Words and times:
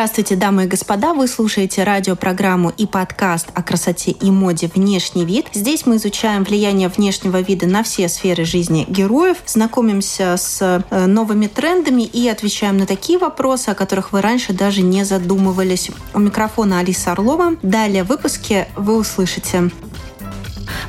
Здравствуйте, 0.00 0.34
дамы 0.34 0.64
и 0.64 0.66
господа! 0.66 1.12
Вы 1.12 1.28
слушаете 1.28 1.84
радиопрограмму 1.84 2.70
и 2.70 2.86
подкаст 2.86 3.48
о 3.52 3.62
красоте 3.62 4.12
и 4.12 4.30
моде 4.30 4.70
«Внешний 4.74 5.26
вид». 5.26 5.48
Здесь 5.52 5.84
мы 5.84 5.96
изучаем 5.96 6.42
влияние 6.42 6.88
внешнего 6.88 7.42
вида 7.42 7.66
на 7.66 7.82
все 7.82 8.08
сферы 8.08 8.46
жизни 8.46 8.86
героев, 8.88 9.36
знакомимся 9.44 10.38
с 10.38 10.82
э, 10.90 11.04
новыми 11.04 11.48
трендами 11.48 12.04
и 12.04 12.26
отвечаем 12.28 12.78
на 12.78 12.86
такие 12.86 13.18
вопросы, 13.18 13.68
о 13.68 13.74
которых 13.74 14.12
вы 14.12 14.22
раньше 14.22 14.54
даже 14.54 14.80
не 14.80 15.04
задумывались. 15.04 15.90
У 16.14 16.18
микрофона 16.18 16.78
Алиса 16.78 17.12
Орлова. 17.12 17.56
Далее 17.60 18.02
в 18.02 18.06
выпуске 18.06 18.68
вы 18.76 18.96
услышите 18.96 19.70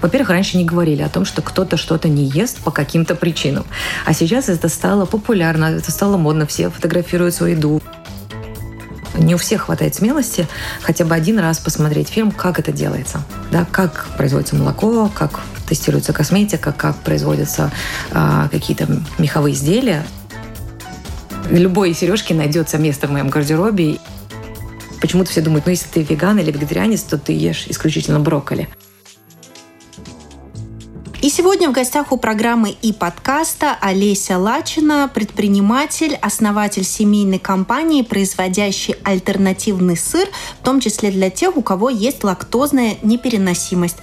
во-первых, 0.02 0.30
раньше 0.30 0.57
не 0.57 0.66
говорили 0.66 1.02
о 1.02 1.09
том, 1.09 1.25
что 1.25 1.41
кто-то 1.41 1.77
что-то 1.77 2.07
не 2.07 2.23
ест 2.23 2.59
по 2.63 2.71
каким-то 2.71 3.13
причинам. 3.13 3.66
А 4.05 4.13
сейчас 4.13 4.49
это 4.49 4.67
стало 4.67 5.05
популярно, 5.05 5.66
это 5.66 5.91
стало 5.91 6.17
модно, 6.17 6.47
все 6.47 6.69
фотографируют 6.69 7.35
свою 7.35 7.55
еду. 7.55 7.81
Не 9.15 9.35
у 9.35 9.38
всех 9.38 9.63
хватает 9.63 9.95
смелости 9.95 10.47
хотя 10.81 11.05
бы 11.05 11.13
один 11.13 11.39
раз 11.39 11.59
посмотреть 11.59 12.09
фильм, 12.09 12.31
как 12.31 12.59
это 12.59 12.71
делается. 12.71 13.23
Да, 13.52 13.65
как 13.69 14.07
производится 14.17 14.55
молоко, 14.55 15.11
как 15.13 15.41
тестируется 15.67 16.13
косметика, 16.13 16.72
как 16.72 16.95
производятся 16.97 17.71
э, 18.11 18.47
какие-то 18.52 18.88
меховые 19.17 19.55
изделия. 19.55 20.05
Любой 21.49 21.94
сережки 21.94 22.33
найдется 22.33 22.77
место 22.77 23.08
в 23.08 23.11
моем 23.11 23.30
гардеробе. 23.30 23.99
Почему-то 25.02 25.31
все 25.31 25.41
думают, 25.41 25.66
ну 25.66 25.71
если 25.71 25.88
ты 25.88 26.03
веган 26.03 26.38
или 26.39 26.52
вегетарианец, 26.52 27.02
то 27.03 27.17
ты 27.17 27.33
ешь 27.33 27.66
исключительно 27.67 28.19
брокколи. 28.19 28.69
Сегодня 31.33 31.69
в 31.69 31.71
гостях 31.71 32.11
у 32.11 32.17
программы 32.17 32.75
и 32.81 32.91
подкаста 32.91 33.77
Олеся 33.79 34.37
Лачина, 34.37 35.09
предприниматель, 35.13 36.15
основатель 36.21 36.83
семейной 36.83 37.39
компании, 37.39 38.01
производящей 38.01 38.95
альтернативный 39.05 39.95
сыр, 39.95 40.27
в 40.59 40.65
том 40.65 40.81
числе 40.81 41.09
для 41.09 41.29
тех, 41.29 41.55
у 41.55 41.61
кого 41.61 41.89
есть 41.89 42.25
лактозная 42.25 42.97
непереносимость. 43.02 43.95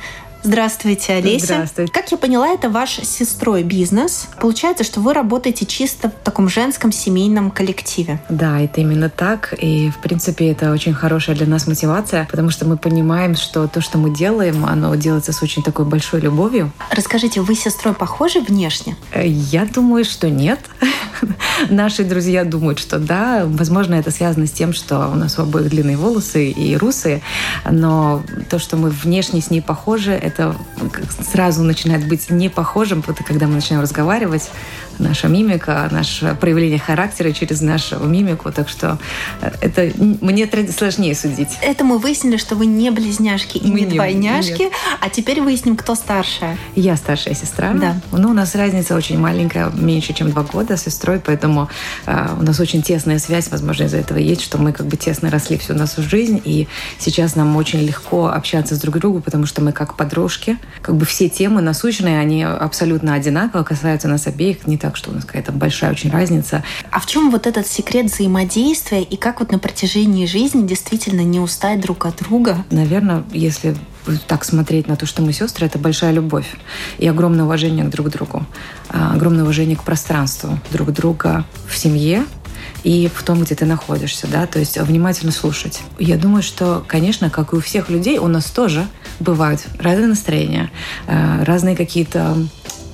Здравствуйте, 0.42 1.14
Олеся. 1.14 1.46
Здравствуйте. 1.46 1.92
Как 1.92 2.10
я 2.12 2.16
поняла, 2.16 2.48
это 2.48 2.70
ваш 2.70 3.00
сестрой 3.02 3.64
бизнес. 3.64 4.28
Получается, 4.40 4.84
что 4.84 5.00
вы 5.00 5.12
работаете 5.12 5.66
чисто 5.66 6.10
в 6.10 6.24
таком 6.24 6.48
женском 6.48 6.92
семейном 6.92 7.50
коллективе. 7.50 8.20
Да, 8.28 8.60
это 8.60 8.80
именно 8.80 9.10
так. 9.10 9.54
И, 9.58 9.90
в 9.90 9.98
принципе, 9.98 10.50
это 10.50 10.70
очень 10.70 10.94
хорошая 10.94 11.34
для 11.34 11.46
нас 11.46 11.66
мотивация, 11.66 12.26
потому 12.30 12.50
что 12.50 12.66
мы 12.66 12.76
понимаем, 12.76 13.34
что 13.34 13.66
то, 13.66 13.80
что 13.80 13.98
мы 13.98 14.14
делаем, 14.14 14.64
оно 14.64 14.94
делается 14.94 15.32
с 15.32 15.42
очень 15.42 15.62
такой 15.62 15.84
большой 15.84 16.20
любовью. 16.20 16.70
Расскажите, 16.90 17.40
вы 17.40 17.54
с 17.54 17.60
сестрой 17.60 17.94
похожи 17.94 18.40
внешне? 18.40 18.96
Э, 19.12 19.26
я 19.26 19.64
думаю, 19.64 20.04
что 20.04 20.30
нет. 20.30 20.60
Наши 21.68 22.04
друзья 22.04 22.44
думают, 22.44 22.78
что 22.78 22.98
да. 22.98 23.42
Возможно, 23.44 23.96
это 23.96 24.10
связано 24.12 24.46
с 24.46 24.52
тем, 24.52 24.72
что 24.72 25.08
у 25.08 25.14
нас 25.14 25.38
у 25.38 25.42
обоих 25.42 25.68
длинные 25.68 25.96
волосы 25.96 26.50
и 26.50 26.76
русые. 26.76 27.22
Но 27.68 28.22
то, 28.48 28.58
что 28.58 28.76
мы 28.76 28.90
внешне 28.90 29.40
с 29.40 29.50
ней 29.50 29.60
похожи, 29.60 30.12
это 30.28 30.54
сразу 31.32 31.62
начинает 31.62 32.06
быть 32.06 32.30
не 32.30 32.48
похожим, 32.48 33.02
когда 33.02 33.46
мы 33.46 33.54
начинаем 33.54 33.82
разговаривать, 33.82 34.50
наша 34.98 35.28
мимика, 35.28 35.88
наше 35.90 36.36
проявление 36.40 36.78
характера 36.78 37.32
через 37.32 37.60
нашу 37.60 37.98
мимику. 38.00 38.50
Так 38.52 38.68
что 38.68 38.98
э, 39.40 39.50
это 39.60 39.90
мне 39.98 40.48
сложнее 40.76 41.14
судить. 41.14 41.58
Это 41.62 41.84
мы 41.84 41.98
выяснили, 41.98 42.36
что 42.36 42.54
вы 42.54 42.66
не 42.66 42.90
близняшки 42.90 43.58
и 43.58 43.70
мы 43.70 43.80
не 43.80 43.86
двойняшки. 43.86 44.62
Нет. 44.62 44.72
А 45.00 45.08
теперь 45.08 45.40
выясним, 45.40 45.76
кто 45.76 45.94
старшая. 45.94 46.56
Я 46.74 46.96
старшая 46.96 47.34
сестра. 47.34 47.72
Да. 47.72 48.00
Ну, 48.12 48.30
у 48.30 48.34
нас 48.34 48.54
разница 48.54 48.96
очень 48.96 49.18
маленькая, 49.18 49.70
меньше, 49.70 50.12
чем 50.12 50.30
два 50.30 50.42
года 50.42 50.76
с 50.76 50.88
сестрой, 50.88 51.20
поэтому 51.20 51.68
э, 52.06 52.28
у 52.38 52.42
нас 52.42 52.58
очень 52.60 52.82
тесная 52.82 53.18
связь, 53.18 53.48
возможно, 53.50 53.84
из-за 53.84 53.98
этого 53.98 54.18
есть, 54.18 54.42
что 54.42 54.58
мы 54.58 54.72
как 54.72 54.86
бы 54.86 54.96
тесно 54.96 55.30
росли 55.30 55.58
всю 55.58 55.74
нашу 55.74 56.02
жизнь, 56.02 56.40
и 56.44 56.66
сейчас 56.98 57.36
нам 57.36 57.54
очень 57.56 57.80
легко 57.80 58.28
общаться 58.28 58.74
с 58.74 58.80
друг 58.80 58.98
другом, 58.98 59.22
потому 59.22 59.46
что 59.46 59.62
мы 59.62 59.72
как 59.72 59.96
подружки, 59.96 60.58
как 60.80 60.96
бы 60.96 61.04
все 61.04 61.28
темы 61.28 61.60
насущные, 61.60 62.18
они 62.18 62.42
абсолютно 62.42 63.14
одинаково 63.14 63.62
касаются 63.62 64.08
нас 64.08 64.26
обеих, 64.26 64.66
не 64.66 64.78
так 64.78 64.87
так 64.88 64.96
что 64.96 65.10
у 65.10 65.12
нас 65.12 65.26
какая-то 65.26 65.52
большая 65.52 65.90
очень 65.90 66.10
разница. 66.10 66.64
А 66.90 66.98
в 66.98 67.04
чем 67.04 67.30
вот 67.30 67.46
этот 67.46 67.66
секрет 67.66 68.06
взаимодействия 68.06 69.02
и 69.02 69.18
как 69.18 69.40
вот 69.40 69.52
на 69.52 69.58
протяжении 69.58 70.24
жизни 70.24 70.66
действительно 70.66 71.20
не 71.20 71.40
устать 71.40 71.78
друг 71.78 72.06
от 72.06 72.16
друга? 72.16 72.64
Наверное, 72.70 73.22
если 73.30 73.76
так 74.26 74.46
смотреть 74.46 74.88
на 74.88 74.96
то, 74.96 75.04
что 75.04 75.20
мы 75.20 75.34
сестры, 75.34 75.66
это 75.66 75.78
большая 75.78 76.12
любовь 76.12 76.56
и 76.96 77.06
огромное 77.06 77.44
уважение 77.44 77.84
к 77.84 77.90
друг 77.90 78.08
другу, 78.08 78.46
а, 78.88 79.12
огромное 79.12 79.42
уважение 79.42 79.76
к 79.76 79.82
пространству 79.82 80.58
друг 80.72 80.90
друга 80.90 81.44
в 81.68 81.76
семье, 81.76 82.24
и 82.82 83.10
в 83.14 83.22
том, 83.22 83.42
где 83.42 83.54
ты 83.54 83.66
находишься, 83.66 84.26
да, 84.26 84.46
то 84.46 84.58
есть 84.58 84.78
внимательно 84.78 85.32
слушать. 85.32 85.82
Я 85.98 86.16
думаю, 86.16 86.42
что, 86.42 86.82
конечно, 86.86 87.28
как 87.28 87.52
и 87.52 87.56
у 87.56 87.60
всех 87.60 87.90
людей, 87.90 88.16
у 88.16 88.26
нас 88.26 88.46
тоже 88.46 88.86
бывают 89.20 89.66
разные 89.78 90.06
настроения, 90.06 90.70
а, 91.06 91.44
разные 91.44 91.76
какие-то 91.76 92.38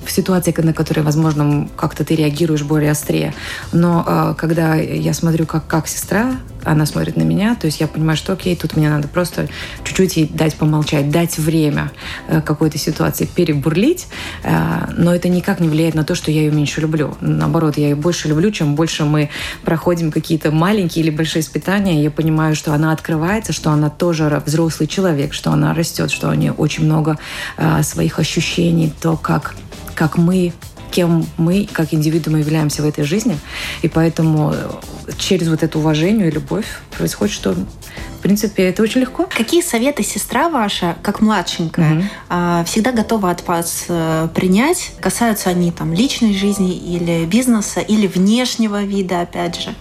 в 0.05 0.11
ситуации, 0.11 0.53
на 0.61 0.73
которые, 0.73 1.03
возможно, 1.03 1.67
как-то 1.75 2.03
ты 2.05 2.15
реагируешь 2.15 2.63
более 2.63 2.91
острее. 2.91 3.33
Но 3.71 4.03
э, 4.05 4.35
когда 4.37 4.75
я 4.75 5.13
смотрю, 5.13 5.45
как, 5.45 5.67
как 5.67 5.87
сестра, 5.87 6.35
она 6.65 6.85
смотрит 6.85 7.15
на 7.15 7.21
меня, 7.21 7.55
то 7.55 7.67
есть 7.67 7.79
я 7.79 7.87
понимаю, 7.87 8.17
что 8.17 8.33
окей, 8.33 8.55
тут 8.55 8.75
мне 8.75 8.89
надо 8.89 9.07
просто 9.07 9.47
чуть-чуть 9.83 10.17
ей 10.17 10.27
дать 10.27 10.55
помолчать, 10.55 11.09
дать 11.09 11.37
время 11.37 11.91
э, 12.27 12.41
какой-то 12.41 12.77
ситуации 12.77 13.25
перебурлить, 13.25 14.07
э, 14.43 14.93
но 14.97 15.13
это 15.13 15.29
никак 15.29 15.59
не 15.59 15.69
влияет 15.69 15.95
на 15.95 16.03
то, 16.03 16.15
что 16.15 16.31
я 16.31 16.41
ее 16.41 16.51
меньше 16.51 16.81
люблю. 16.81 17.15
Наоборот, 17.21 17.77
я 17.77 17.89
ее 17.89 17.95
больше 17.95 18.27
люблю, 18.27 18.51
чем 18.51 18.75
больше 18.75 19.05
мы 19.05 19.29
проходим 19.63 20.11
какие-то 20.11 20.51
маленькие 20.51 21.05
или 21.05 21.11
большие 21.11 21.41
испытания, 21.41 22.01
я 22.03 22.11
понимаю, 22.11 22.55
что 22.55 22.73
она 22.73 22.91
открывается, 22.91 23.53
что 23.53 23.71
она 23.71 23.89
тоже 23.89 24.41
взрослый 24.45 24.87
человек, 24.87 25.33
что 25.33 25.51
она 25.51 25.73
растет, 25.73 26.11
что 26.11 26.29
у 26.29 26.33
нее 26.33 26.51
очень 26.51 26.85
много 26.85 27.17
э, 27.57 27.83
своих 27.83 28.19
ощущений, 28.19 28.91
то, 29.01 29.17
как 29.17 29.55
как 29.95 30.17
мы 30.17 30.53
кем 30.95 31.25
мы, 31.37 31.67
как 31.71 31.93
индивидуумы, 31.93 32.39
являемся 32.39 32.81
в 32.81 32.85
этой 32.85 33.03
жизни. 33.03 33.37
И 33.81 33.89
поэтому 33.89 34.53
э, 34.53 34.69
через 35.17 35.49
вот 35.49 35.61
это 35.61 35.77
уважение 35.77 36.29
и 36.29 36.31
любовь 36.31 36.65
происходит, 36.97 37.33
что, 37.33 37.53
в 37.53 38.21
принципе, 38.21 38.63
это 38.63 38.81
очень 38.81 39.01
легко. 39.01 39.27
Какие 39.29 39.61
советы 39.61 40.03
сестра 40.03 40.47
ваша, 40.47 40.95
как 41.01 41.19
младшенькая, 41.19 41.97
угу. 42.29 42.65
всегда 42.65 42.93
готова 42.93 43.29
от 43.29 43.45
вас 43.45 43.85
э, 43.89 44.29
принять? 44.33 44.93
Касаются 45.01 45.49
они 45.49 45.73
там 45.73 45.91
личной 45.91 46.33
жизни 46.33 46.73
или 46.77 47.25
бизнеса, 47.25 47.81
или 47.81 48.07
внешнего 48.07 48.83
вида, 48.83 49.19
опять 49.19 49.61
же? 49.61 49.75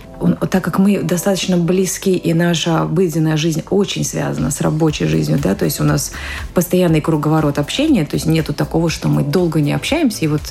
Так 0.51 0.65
как 0.65 0.79
мы 0.79 1.03
достаточно 1.03 1.57
близки, 1.57 2.17
и 2.17 2.35
наша 2.35 2.83
обыденная 2.83 3.37
жизнь 3.37 3.63
очень 3.71 4.05
связана 4.05 4.51
с 4.51 4.61
рабочей 4.61 5.07
жизнью, 5.07 5.39
да, 5.43 5.55
то 5.55 5.65
есть 5.65 5.81
у 5.81 5.85
нас 5.85 6.13
постоянный 6.55 7.01
круговорот 7.01 7.59
общения, 7.59 8.05
то 8.05 8.15
есть 8.15 8.27
нету 8.27 8.53
такого, 8.53 8.91
что 8.91 9.09
мы 9.09 9.23
долго 9.23 9.61
не 9.61 9.73
общаемся, 9.73 10.25
и 10.25 10.29
вот 10.29 10.43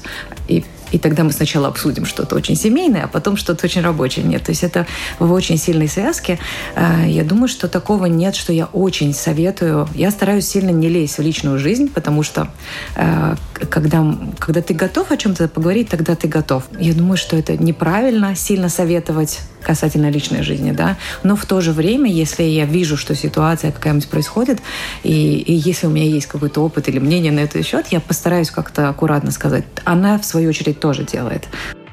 и 0.48 0.64
и 0.94 1.00
тогда 1.00 1.24
мы 1.24 1.32
сначала 1.32 1.68
обсудим 1.68 2.06
что-то 2.06 2.36
очень 2.36 2.56
семейное, 2.56 3.06
а 3.06 3.08
потом 3.08 3.36
что-то 3.36 3.66
очень 3.66 3.82
рабочее. 3.82 4.24
Нет, 4.24 4.44
то 4.44 4.52
есть 4.52 4.64
это 4.64 4.86
в 5.18 5.32
очень 5.32 5.58
сильной 5.58 5.88
связке. 5.88 6.38
Э, 6.76 7.06
я 7.08 7.24
думаю, 7.24 7.48
что 7.48 7.68
такого 7.68 8.06
нет, 8.06 8.36
что 8.36 8.54
я 8.54 8.66
очень 8.66 9.14
советую. 9.14 9.88
Я 9.96 10.12
стараюсь 10.12 10.48
сильно 10.48 10.70
не 10.70 10.90
лезть 10.90 11.18
в 11.18 11.22
личную 11.22 11.58
жизнь, 11.58 11.90
потому 11.90 12.22
что 12.22 12.48
э, 12.96 13.36
когда, 13.70 14.16
когда 14.38 14.62
ты 14.62 14.76
готов 14.76 15.12
о 15.12 15.18
чем-то 15.18 15.48
поговорить, 15.48 15.90
тогда 15.90 16.16
ты 16.16 16.28
готов. 16.28 16.64
Я 16.80 16.94
думаю, 16.94 17.18
что 17.18 17.36
это 17.36 17.58
неправильно 17.58 18.36
сильно 18.36 18.70
советовать 18.70 19.40
касательно 19.64 20.10
личной 20.10 20.44
жизни, 20.44 20.72
да. 20.72 20.98
Но 21.24 21.36
в 21.36 21.46
то 21.46 21.62
же 21.62 21.72
время, 21.72 22.12
если 22.12 22.44
я 22.44 22.66
вижу, 22.66 22.98
что 22.98 23.16
ситуация 23.16 23.72
какая-нибудь 23.72 24.10
происходит, 24.10 24.60
и, 25.04 25.38
и 25.38 25.54
если 25.54 25.88
у 25.88 25.90
меня 25.90 26.06
есть 26.06 26.28
какой-то 26.28 26.62
опыт 26.62 26.90
или 26.90 27.00
мнение 27.00 27.32
на 27.32 27.40
этот 27.40 27.66
счет, 27.66 27.88
я 27.88 28.00
постараюсь 28.00 28.52
как-то 28.52 28.90
аккуратно 28.90 29.32
сказать. 29.32 29.64
Она, 29.86 30.20
в 30.20 30.26
свою 30.26 30.50
очередь, 30.50 30.80
тоже 30.84 31.04
делает. 31.04 31.48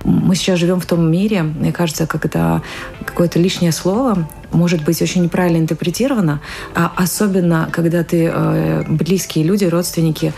Мы 0.05 0.35
сейчас 0.35 0.59
живем 0.59 0.81
в 0.81 0.87
том 0.87 1.09
мире, 1.09 1.43
мне 1.43 1.73
кажется, 1.73 2.05
это 2.05 2.61
какое-то 3.05 3.39
лишнее 3.39 3.71
слово 3.71 4.27
может 4.53 4.85
быть 4.85 5.01
очень 5.03 5.23
неправильно 5.23 5.59
интерпретировано, 5.59 6.41
а 6.75 6.93
особенно 6.97 7.69
когда 7.71 8.03
ты 8.03 8.31
э, 8.33 8.83
близкие 8.89 9.45
люди, 9.45 9.65
родственники 9.65 10.33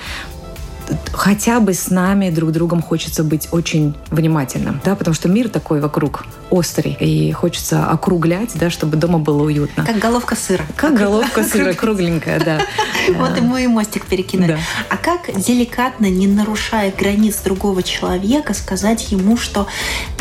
хотя 1.13 1.61
бы 1.61 1.75
с 1.75 1.91
нами 1.91 2.31
друг 2.31 2.53
другом 2.53 2.83
хочется 2.83 3.25
быть 3.25 3.49
очень 3.53 3.95
внимательным, 4.11 4.81
да, 4.85 4.95
потому 4.95 5.15
что 5.15 5.29
мир 5.29 5.49
такой 5.49 5.81
вокруг 5.81 6.25
острый, 6.51 6.97
и 7.01 7.33
хочется 7.33 7.87
округлять, 7.87 8.51
да, 8.55 8.71
чтобы 8.71 8.97
дома 8.97 9.19
было 9.19 9.43
уютно. 9.43 9.85
Как 9.87 9.99
головка 9.99 10.37
сыра. 10.37 10.65
Как 10.77 10.97
головка 10.97 11.43
сыра, 11.51 11.73
кругленькая, 11.73 12.39
да. 12.41 12.61
Вот 13.17 13.37
и 13.37 13.41
мой 13.41 13.67
мостик 13.67 14.07
перекинули. 14.07 14.59
А 14.89 14.97
как 14.97 15.35
деликатно, 15.35 16.07
не 16.07 16.27
нарушая 16.27 16.93
границ 16.93 17.41
другого 17.43 17.83
человека, 17.83 18.55
сказать 18.55 19.11
ему, 19.11 19.37
что 19.37 19.67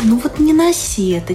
ну 0.02 0.18
вот 0.22 0.40
не 0.40 0.52
носи 0.52 1.10
это, 1.10 1.34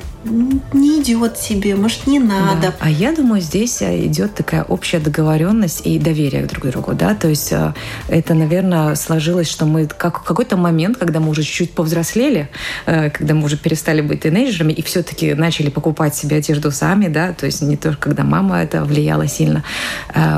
не 0.73 1.01
идет 1.01 1.39
тебе, 1.39 1.75
может, 1.75 2.07
не 2.07 2.19
надо. 2.19 2.73
А 2.79 2.89
я 2.89 3.13
думаю, 3.13 3.41
здесь 3.41 3.81
э, 3.81 4.05
идет 4.05 4.35
такая 4.35 4.63
общая 4.63 4.99
договоренность 4.99 5.85
и 5.85 5.99
доверие 5.99 6.45
друг 6.45 6.63
к 6.63 6.67
другу, 6.71 6.93
да, 6.93 7.15
то 7.15 7.27
есть 7.27 7.51
э, 7.51 7.73
это, 8.07 8.33
наверное, 8.33 8.95
сложилось, 8.95 9.26
что 9.47 9.65
мы 9.65 9.87
как 9.87 10.23
какой-то 10.23 10.57
момент, 10.57 10.97
когда 10.97 11.19
мы 11.19 11.29
уже 11.29 11.43
чуть-чуть 11.43 11.73
повзрослели, 11.73 12.49
э, 12.85 13.09
когда 13.09 13.33
мы 13.33 13.45
уже 13.45 13.57
перестали 13.57 14.01
быть 14.01 14.21
тинейджерами 14.21 14.73
и 14.73 14.81
все-таки 14.81 15.33
начали 15.33 15.69
покупать 15.69 16.15
себе 16.15 16.37
одежду 16.37 16.71
сами, 16.71 17.07
да, 17.07 17.33
то 17.33 17.45
есть 17.45 17.61
не 17.61 17.77
только 17.77 17.97
когда 18.09 18.23
мама 18.23 18.61
это 18.61 18.83
влияла 18.83 19.27
сильно, 19.27 19.63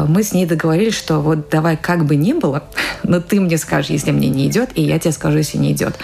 мы 0.07 0.23
с 0.23 0.33
ней 0.33 0.45
договорились, 0.45 0.95
что 0.95 1.19
вот 1.19 1.49
давай 1.49 1.77
как 1.77 2.05
бы 2.05 2.15
ни 2.15 2.33
было, 2.33 2.63
но 3.03 3.21
ты 3.21 3.39
мне 3.39 3.57
скажешь, 3.57 3.91
если 3.91 4.11
мне 4.11 4.29
не 4.29 4.47
идет, 4.47 4.69
и 4.75 4.81
я 4.81 4.99
тебе 4.99 5.11
скажу, 5.11 5.37
если 5.37 5.57
не 5.57 5.71
идет. 5.71 5.97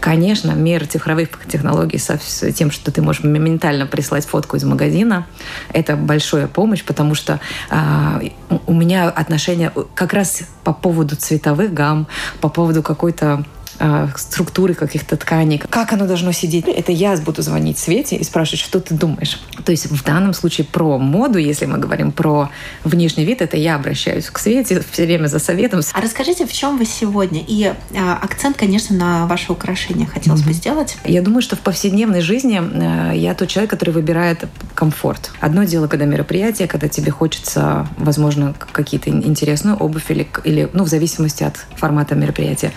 Конечно, 0.00 0.52
мир 0.52 0.86
цифровых 0.86 1.28
технологий 1.48 1.98
со 1.98 2.18
тем, 2.52 2.70
что 2.70 2.90
ты 2.90 3.02
можешь 3.02 3.22
моментально 3.22 3.86
прислать 3.86 4.26
фотку 4.26 4.56
из 4.56 4.64
магазина, 4.64 5.26
это 5.72 5.96
большая 5.96 6.46
помощь, 6.46 6.84
потому 6.84 7.14
что 7.14 7.40
э, 7.70 8.30
у 8.66 8.72
меня 8.72 9.08
отношения 9.08 9.72
как 9.94 10.12
раз 10.12 10.42
по 10.64 10.72
поводу 10.72 11.16
цветовых 11.16 11.72
гамм, 11.72 12.06
по 12.40 12.48
поводу 12.48 12.82
какой-то 12.82 13.44
а, 13.78 14.08
структуры 14.16 14.74
каких-то 14.74 15.16
тканей, 15.16 15.58
как 15.58 15.92
оно 15.92 16.06
должно 16.06 16.32
сидеть. 16.32 16.66
Это 16.68 16.92
я 16.92 17.16
буду 17.16 17.42
звонить 17.42 17.78
Свете 17.78 18.16
и 18.16 18.24
спрашивать, 18.24 18.60
что 18.60 18.80
ты 18.80 18.94
думаешь. 18.94 19.40
То 19.64 19.72
есть 19.72 19.90
в 19.90 20.04
данном 20.04 20.34
случае 20.34 20.66
про 20.66 20.98
моду, 20.98 21.38
если 21.38 21.66
мы 21.66 21.78
говорим 21.78 22.12
про 22.12 22.50
внешний 22.84 23.24
вид, 23.24 23.42
это 23.42 23.56
я 23.56 23.76
обращаюсь 23.76 24.30
к 24.30 24.38
Свете 24.38 24.82
все 24.90 25.06
время 25.06 25.26
за 25.26 25.38
советом. 25.38 25.80
А 25.92 26.00
расскажите, 26.00 26.46
в 26.46 26.52
чем 26.52 26.78
вы 26.78 26.84
сегодня? 26.84 27.42
И 27.46 27.72
а, 27.96 28.18
акцент, 28.22 28.56
конечно, 28.56 28.96
на 28.96 29.26
ваше 29.26 29.52
украшение 29.52 30.06
хотелось 30.06 30.42
mm-hmm. 30.42 30.46
бы 30.46 30.52
сделать. 30.52 30.96
Я 31.04 31.22
думаю, 31.22 31.42
что 31.42 31.56
в 31.56 31.60
повседневной 31.60 32.20
жизни 32.20 32.60
э, 32.60 33.16
я 33.16 33.34
тот 33.34 33.48
человек, 33.48 33.70
который 33.70 33.90
выбирает 33.90 34.44
комфорт. 34.74 35.30
Одно 35.40 35.64
дело, 35.64 35.86
когда 35.86 36.04
мероприятие, 36.04 36.68
когда 36.68 36.88
тебе 36.88 37.10
хочется, 37.10 37.86
возможно, 37.96 38.54
какие-то 38.72 39.10
интересную 39.10 39.76
обувь 39.76 40.10
или, 40.10 40.26
или 40.44 40.68
ну, 40.72 40.84
в 40.84 40.88
зависимости 40.88 41.42
от 41.42 41.56
формата 41.76 42.14
мероприятия. 42.14 42.72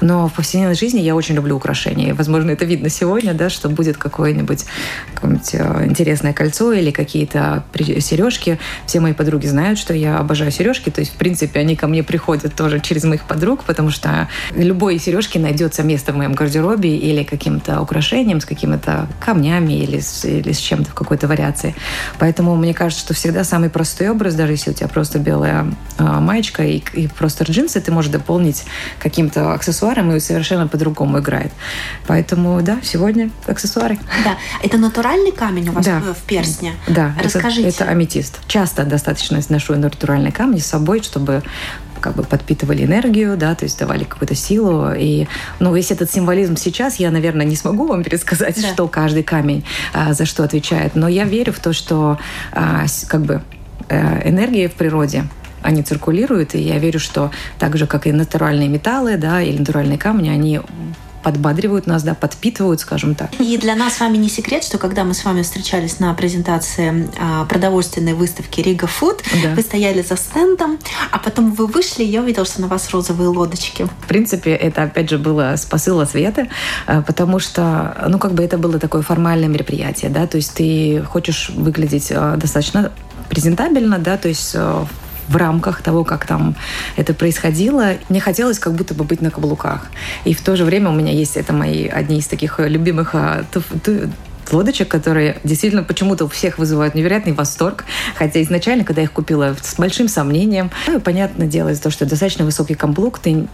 Но 0.00 0.28
в 0.28 0.37
повседневной 0.38 0.76
жизни 0.76 1.00
я 1.00 1.16
очень 1.16 1.34
люблю 1.34 1.56
украшения. 1.56 2.14
Возможно, 2.14 2.52
это 2.52 2.64
видно 2.64 2.88
сегодня, 2.90 3.34
да, 3.34 3.50
что 3.50 3.68
будет 3.68 3.96
какое-нибудь 3.96 4.66
какое 5.12 5.40
э, 5.52 5.84
интересное 5.84 6.32
кольцо 6.32 6.72
или 6.72 6.92
какие-то 6.92 7.64
сережки. 7.74 8.60
Все 8.86 9.00
мои 9.00 9.14
подруги 9.14 9.48
знают, 9.48 9.80
что 9.80 9.94
я 9.94 10.18
обожаю 10.18 10.52
сережки. 10.52 10.90
То 10.90 11.00
есть, 11.00 11.12
в 11.12 11.16
принципе, 11.16 11.58
они 11.58 11.74
ко 11.74 11.88
мне 11.88 12.04
приходят 12.04 12.54
тоже 12.54 12.78
через 12.78 13.02
моих 13.02 13.24
подруг, 13.24 13.64
потому 13.64 13.90
что 13.90 14.28
любой 14.54 15.00
сережки 15.00 15.38
найдется 15.38 15.82
место 15.82 16.12
в 16.12 16.16
моем 16.16 16.34
гардеробе 16.34 16.96
или 16.96 17.24
каким-то 17.24 17.80
украшением 17.80 18.40
с 18.40 18.44
какими-то 18.44 19.08
камнями 19.18 19.72
или 19.72 19.98
с, 19.98 20.24
или 20.24 20.52
с 20.52 20.58
чем-то 20.58 20.92
в 20.92 20.94
какой-то 20.94 21.26
вариации. 21.26 21.74
Поэтому 22.20 22.54
мне 22.54 22.74
кажется, 22.74 23.04
что 23.04 23.12
всегда 23.12 23.42
самый 23.42 23.70
простой 23.70 24.08
образ, 24.08 24.36
даже 24.36 24.52
если 24.52 24.70
у 24.70 24.74
тебя 24.74 24.86
просто 24.86 25.18
белая 25.18 25.66
э, 25.98 26.04
маечка 26.04 26.62
и, 26.62 26.80
и 26.92 27.08
просто 27.08 27.42
джинсы, 27.42 27.80
ты 27.80 27.90
можешь 27.90 28.12
дополнить 28.12 28.66
каким-то 29.00 29.52
аксессуаром 29.52 30.12
и 30.12 30.27
совершенно 30.28 30.68
по-другому 30.68 31.18
играет. 31.18 31.52
Поэтому, 32.06 32.62
да, 32.62 32.78
сегодня 32.82 33.30
аксессуары. 33.46 33.98
Да. 34.24 34.36
Это 34.62 34.78
натуральный 34.78 35.32
камень 35.32 35.68
у 35.70 35.72
вас 35.72 35.84
да. 35.84 36.00
в 36.00 36.22
перстне? 36.26 36.74
Да. 36.86 37.14
Расскажите. 37.22 37.68
Это, 37.68 37.84
это 37.84 37.92
аметист. 37.92 38.40
Часто 38.46 38.84
достаточно 38.84 39.40
ношу 39.48 39.74
натуральный 39.76 40.32
камень 40.32 40.60
с 40.60 40.66
собой, 40.66 41.02
чтобы 41.02 41.42
как 42.00 42.14
бы 42.14 42.22
подпитывали 42.22 42.84
энергию, 42.84 43.36
да, 43.36 43.54
то 43.54 43.64
есть 43.64 43.78
давали 43.78 44.04
какую-то 44.04 44.34
силу. 44.34 44.92
И, 44.96 45.26
ну, 45.58 45.74
весь 45.74 45.90
этот 45.90 46.12
символизм 46.12 46.56
сейчас 46.56 46.96
я, 46.96 47.10
наверное, 47.10 47.46
не 47.46 47.56
смогу 47.56 47.86
вам 47.86 48.02
пересказать, 48.04 48.60
да. 48.60 48.68
что 48.68 48.86
каждый 48.88 49.22
камень 49.22 49.64
а, 49.92 50.12
за 50.12 50.26
что 50.26 50.44
отвечает. 50.44 50.94
Но 50.94 51.08
я 51.08 51.24
верю 51.24 51.52
в 51.52 51.58
то, 51.58 51.72
что 51.72 52.18
а, 52.52 52.84
как 53.08 53.22
бы 53.22 53.42
э, 53.88 54.28
энергия 54.28 54.68
в 54.68 54.74
природе 54.74 55.24
они 55.62 55.82
циркулируют, 55.82 56.54
и 56.54 56.60
я 56.60 56.78
верю, 56.78 57.00
что 57.00 57.30
так 57.58 57.76
же, 57.76 57.86
как 57.86 58.06
и 58.06 58.12
натуральные 58.12 58.68
металлы, 58.68 59.16
да, 59.16 59.42
или 59.42 59.58
натуральные 59.58 59.98
камни, 59.98 60.28
они 60.28 60.60
подбадривают 61.22 61.86
нас, 61.86 62.02
да, 62.02 62.14
подпитывают, 62.14 62.80
скажем 62.80 63.14
так. 63.14 63.30
И 63.38 63.58
для 63.58 63.74
нас 63.74 63.94
с 63.96 64.00
вами 64.00 64.16
не 64.16 64.28
секрет, 64.28 64.64
что 64.64 64.78
когда 64.78 65.04
мы 65.04 65.14
с 65.14 65.24
вами 65.24 65.42
встречались 65.42 66.00
на 66.00 66.14
презентации 66.14 67.08
а, 67.20 67.44
продовольственной 67.44 68.14
выставки 68.14 68.60
Рига 68.60 68.86
Фуд, 68.86 69.22
да. 69.42 69.54
вы 69.54 69.62
стояли 69.62 70.02
за 70.02 70.16
стендом, 70.16 70.78
а 71.10 71.18
потом 71.18 71.52
вы 71.52 71.66
вышли, 71.66 72.04
и 72.04 72.06
я 72.06 72.22
увидела, 72.22 72.46
что 72.46 72.60
на 72.60 72.68
вас 72.68 72.88
розовые 72.90 73.28
лодочки. 73.28 73.86
В 74.02 74.06
принципе, 74.06 74.52
это 74.52 74.84
опять 74.84 75.10
же 75.10 75.18
было 75.18 75.54
с 75.56 75.64
посыла 75.64 76.04
Светы, 76.04 76.48
а, 76.86 77.02
потому 77.02 77.38
что, 77.40 78.06
ну, 78.08 78.18
как 78.18 78.32
бы 78.32 78.42
это 78.42 78.56
было 78.56 78.78
такое 78.78 79.02
формальное 79.02 79.48
мероприятие, 79.48 80.10
да, 80.10 80.26
то 80.26 80.36
есть 80.36 80.54
ты 80.54 81.02
хочешь 81.02 81.50
выглядеть 81.50 82.10
а, 82.10 82.36
достаточно 82.36 82.92
презентабельно, 83.28 83.98
да, 83.98 84.16
то 84.16 84.28
есть 84.28 84.56
в 85.28 85.36
рамках 85.36 85.82
того, 85.82 86.04
как 86.04 86.26
там 86.26 86.56
это 86.96 87.14
происходило. 87.14 87.94
Мне 88.08 88.20
хотелось 88.20 88.58
как 88.58 88.74
будто 88.74 88.94
бы 88.94 89.04
быть 89.04 89.20
на 89.20 89.30
каблуках. 89.30 89.86
И 90.24 90.34
в 90.34 90.40
то 90.40 90.56
же 90.56 90.64
время 90.64 90.90
у 90.90 90.94
меня 90.94 91.12
есть 91.12 91.36
это 91.36 91.52
мои 91.52 91.86
одни 91.86 92.18
из 92.18 92.26
таких 92.26 92.58
любимых 92.58 93.14
а, 93.14 93.44
лодочек, 94.52 94.88
которые 94.88 95.38
действительно 95.44 95.82
почему-то 95.82 96.24
у 96.24 96.28
всех 96.28 96.58
вызывают 96.58 96.94
невероятный 96.94 97.32
восторг. 97.32 97.84
Хотя 98.14 98.42
изначально, 98.42 98.84
когда 98.84 99.02
я 99.02 99.06
их 99.06 99.12
купила 99.12 99.56
с 99.60 99.76
большим 99.76 100.08
сомнением, 100.08 100.70
ну, 100.86 101.00
понятное 101.00 101.46
дело, 101.46 101.70
из-за 101.70 101.82
того, 101.82 101.92
что 101.92 102.06
достаточно 102.06 102.44
высокий 102.44 102.74
каблук, 102.74 103.18
ты 103.18 103.46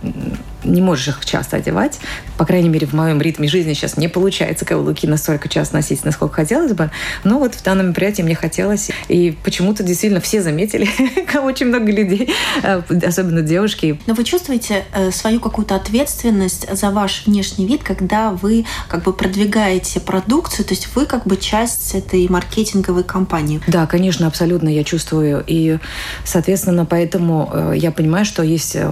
не 0.65 0.83
можешь 0.83 1.09
их 1.09 1.25
часто 1.25 1.57
одевать. 1.57 2.01
По 2.39 2.45
крайней 2.45 2.69
мере, 2.69 2.87
в 2.87 2.93
моем 2.93 3.21
ритме 3.21 3.49
жизни 3.49 3.75
сейчас 3.75 3.97
не 3.97 4.09
получается 4.09 4.65
каблуки 4.65 5.07
настолько 5.07 5.49
часто 5.49 5.77
носить, 5.77 6.05
насколько 6.05 6.35
хотелось 6.35 6.73
бы. 6.73 6.91
Но 7.23 7.39
вот 7.39 7.55
в 7.55 7.63
данном 7.63 7.87
мероприятии 7.87 8.23
мне 8.23 8.35
хотелось. 8.35 8.91
И 9.09 9.37
почему-то 9.45 9.83
действительно 9.83 10.21
все 10.21 10.43
заметили, 10.43 10.89
очень 11.39 11.67
много 11.67 11.91
людей, 11.91 12.33
э, 12.63 12.83
особенно 13.05 13.43
девушки. 13.43 14.01
Но 14.07 14.15
вы 14.15 14.25
чувствуете 14.25 14.85
э, 14.93 15.11
свою 15.11 15.41
какую-то 15.41 15.75
ответственность 15.75 16.67
за 16.75 16.91
ваш 16.91 17.27
внешний 17.27 17.67
вид, 17.67 17.83
когда 17.83 18.31
вы 18.31 18.65
как 18.89 19.03
бы 19.03 19.13
продвигаете 19.13 20.01
продукцию, 20.01 20.65
то 20.65 20.73
есть 20.73 20.84
есть 20.85 20.97
вы 20.97 21.07
как 21.07 21.27
бы 21.27 21.37
часть 21.37 21.95
этой 21.95 22.29
маркетинговой 22.29 23.05
кампании. 23.05 23.61
Да, 23.67 23.87
конечно, 23.87 24.27
абсолютно 24.27 24.69
я 24.69 24.85
чувствую. 24.85 25.43
И, 25.47 25.79
соответственно, 26.25 26.85
поэтому 26.85 27.51
э, 27.53 27.75
я 27.77 27.91
понимаю, 27.91 28.25
что 28.25 28.43
есть 28.43 28.77
э, 28.77 28.91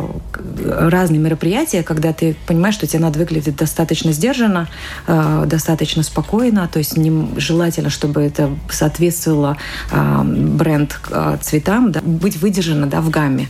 разные 0.64 1.20
мероприятия, 1.20 1.82
когда 1.82 2.12
ты 2.12 2.37
понимаешь, 2.46 2.75
что 2.75 2.87
тебе 2.87 3.00
надо 3.00 3.18
выглядеть 3.18 3.56
достаточно 3.56 4.12
сдержанно, 4.12 4.68
э, 5.06 5.44
достаточно 5.46 6.02
спокойно, 6.02 6.68
то 6.72 6.78
есть 6.78 6.96
не 6.96 7.40
желательно, 7.40 7.90
чтобы 7.90 8.22
это 8.22 8.50
соответствовало 8.70 9.56
бренд 9.90 10.99
цветам, 11.40 11.92
да, 11.92 12.00
быть 12.00 12.37
выдержано 12.37 12.87
да, 12.87 13.00
в 13.00 13.11
гамме. 13.11 13.49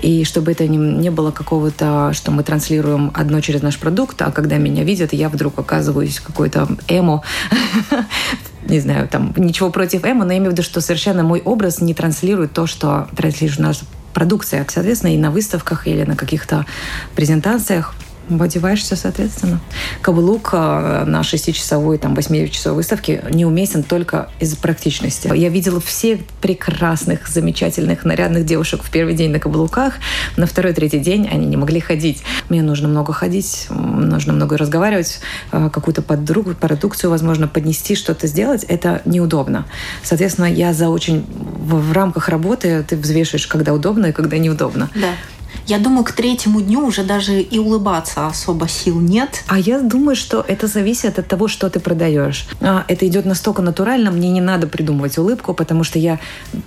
И 0.00 0.24
чтобы 0.24 0.52
это 0.52 0.66
не, 0.66 0.76
не 0.76 1.10
было 1.10 1.30
какого-то, 1.30 2.12
что 2.12 2.30
мы 2.30 2.42
транслируем 2.42 3.10
одно 3.14 3.40
через 3.40 3.62
наш 3.62 3.78
продукт, 3.78 4.20
а 4.22 4.30
когда 4.30 4.58
меня 4.58 4.84
видят, 4.84 5.12
я 5.12 5.28
вдруг 5.28 5.58
оказываюсь 5.58 6.20
какой-то 6.20 6.68
эмо 6.88 7.22
не 8.66 8.80
знаю, 8.80 9.08
там, 9.08 9.32
ничего 9.36 9.70
против 9.70 10.04
Эмо, 10.04 10.24
но 10.24 10.32
я 10.32 10.38
имею 10.38 10.50
в 10.50 10.54
виду, 10.54 10.62
что 10.62 10.80
совершенно 10.80 11.22
мой 11.22 11.40
образ 11.44 11.80
не 11.80 11.94
транслирует 11.94 12.52
то, 12.52 12.66
что 12.66 13.08
транслирует 13.16 13.60
наша 13.60 13.84
продукция. 14.12 14.66
Соответственно, 14.68 15.14
и 15.14 15.18
на 15.18 15.30
выставках 15.30 15.86
или 15.86 16.04
на 16.04 16.16
каких-то 16.16 16.66
презентациях 17.14 17.94
одеваешься 18.38 18.96
соответственно. 18.96 19.60
Каблук 20.02 20.50
э, 20.52 21.04
на 21.06 21.20
6-часовой, 21.20 21.98
там, 21.98 22.14
8-часовой 22.14 22.76
выставке 22.76 23.24
неуместен 23.30 23.82
только 23.82 24.28
из-за 24.40 24.56
практичности. 24.56 25.30
Я 25.34 25.48
видела 25.48 25.80
всех 25.80 26.20
прекрасных, 26.40 27.28
замечательных, 27.28 28.04
нарядных 28.04 28.44
девушек 28.44 28.82
в 28.82 28.90
первый 28.90 29.14
день 29.14 29.30
на 29.30 29.38
каблуках. 29.38 29.94
На 30.36 30.46
второй, 30.46 30.72
третий 30.72 30.98
день 30.98 31.28
они 31.30 31.46
не 31.46 31.56
могли 31.56 31.80
ходить. 31.80 32.22
Мне 32.48 32.62
нужно 32.62 32.88
много 32.88 33.12
ходить, 33.12 33.66
нужно 33.70 34.32
много 34.32 34.56
разговаривать, 34.56 35.20
э, 35.52 35.70
какую-то 35.72 36.02
подругу, 36.02 36.54
продукцию, 36.54 37.10
возможно, 37.10 37.48
поднести, 37.48 37.94
что-то 37.94 38.26
сделать. 38.26 38.64
Это 38.64 39.02
неудобно. 39.04 39.66
Соответственно, 40.02 40.46
я 40.46 40.72
за 40.72 40.88
очень... 40.88 41.24
В 41.60 41.92
рамках 41.92 42.28
работы 42.28 42.84
ты 42.86 42.96
взвешиваешь, 42.96 43.46
когда 43.46 43.72
удобно 43.72 44.06
и 44.06 44.12
когда 44.12 44.38
неудобно. 44.38 44.90
Да. 44.94 45.14
Я 45.66 45.78
думаю, 45.78 46.04
к 46.04 46.12
третьему 46.12 46.60
дню 46.60 46.84
уже 46.86 47.04
даже 47.04 47.40
и 47.40 47.58
улыбаться 47.58 48.26
особо 48.26 48.68
сил 48.68 49.00
нет. 49.00 49.44
А 49.46 49.58
я 49.58 49.80
думаю, 49.80 50.16
что 50.16 50.44
это 50.46 50.66
зависит 50.66 51.18
от 51.18 51.28
того, 51.28 51.48
что 51.48 51.68
ты 51.70 51.80
продаешь. 51.80 52.46
А, 52.60 52.84
это 52.88 53.06
идет 53.06 53.24
настолько 53.24 53.62
натурально, 53.62 54.10
мне 54.10 54.30
не 54.30 54.40
надо 54.40 54.66
придумывать 54.66 55.18
улыбку, 55.18 55.54
потому 55.54 55.84
что 55.84 55.98
я 55.98 56.18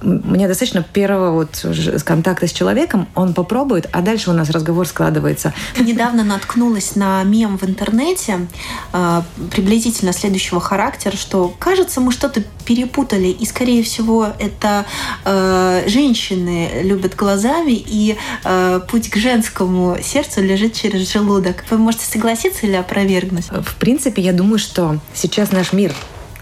мне 0.02 0.48
достаточно 0.48 0.84
первого 0.84 1.32
вот 1.32 1.66
контакта 2.04 2.48
с 2.48 2.52
человеком, 2.52 3.08
он 3.16 3.34
попробует, 3.34 3.90
а 3.92 4.02
дальше 4.02 4.30
у 4.30 4.34
нас 4.34 4.50
разговор 4.50 4.88
складывается. 4.88 5.54
Недавно 5.80 6.24
наткнулась 6.24 6.96
на 6.96 7.24
мем 7.24 7.58
в 7.58 7.63
интернете 7.63 8.48
а, 8.92 9.24
приблизительно 9.52 10.13
следующего 10.13 10.62
характера, 10.62 11.16
что 11.16 11.54
кажется, 11.60 12.02
мы 12.02 12.12
что-то 12.12 12.44
перепутали, 12.66 13.28
и 13.28 13.46
скорее 13.46 13.84
всего 13.84 14.28
это 14.40 14.86
э, 15.25 15.84
женщины 15.88 16.82
любят 16.84 17.16
глазами 17.16 17.74
и 17.74 18.18
э, 18.44 18.73
путь 18.80 19.10
к 19.10 19.18
женскому 19.18 19.98
сердцу 20.01 20.42
лежит 20.42 20.74
через 20.74 21.12
желудок. 21.12 21.63
Вы 21.70 21.77
можете 21.77 22.06
согласиться 22.06 22.65
или 22.65 22.75
опровергнуть? 22.75 23.46
В 23.50 23.75
принципе, 23.75 24.22
я 24.22 24.34
думаю, 24.34 24.60
что 24.60 25.00
сейчас 25.13 25.51
наш 25.51 25.74
мир 25.74 25.94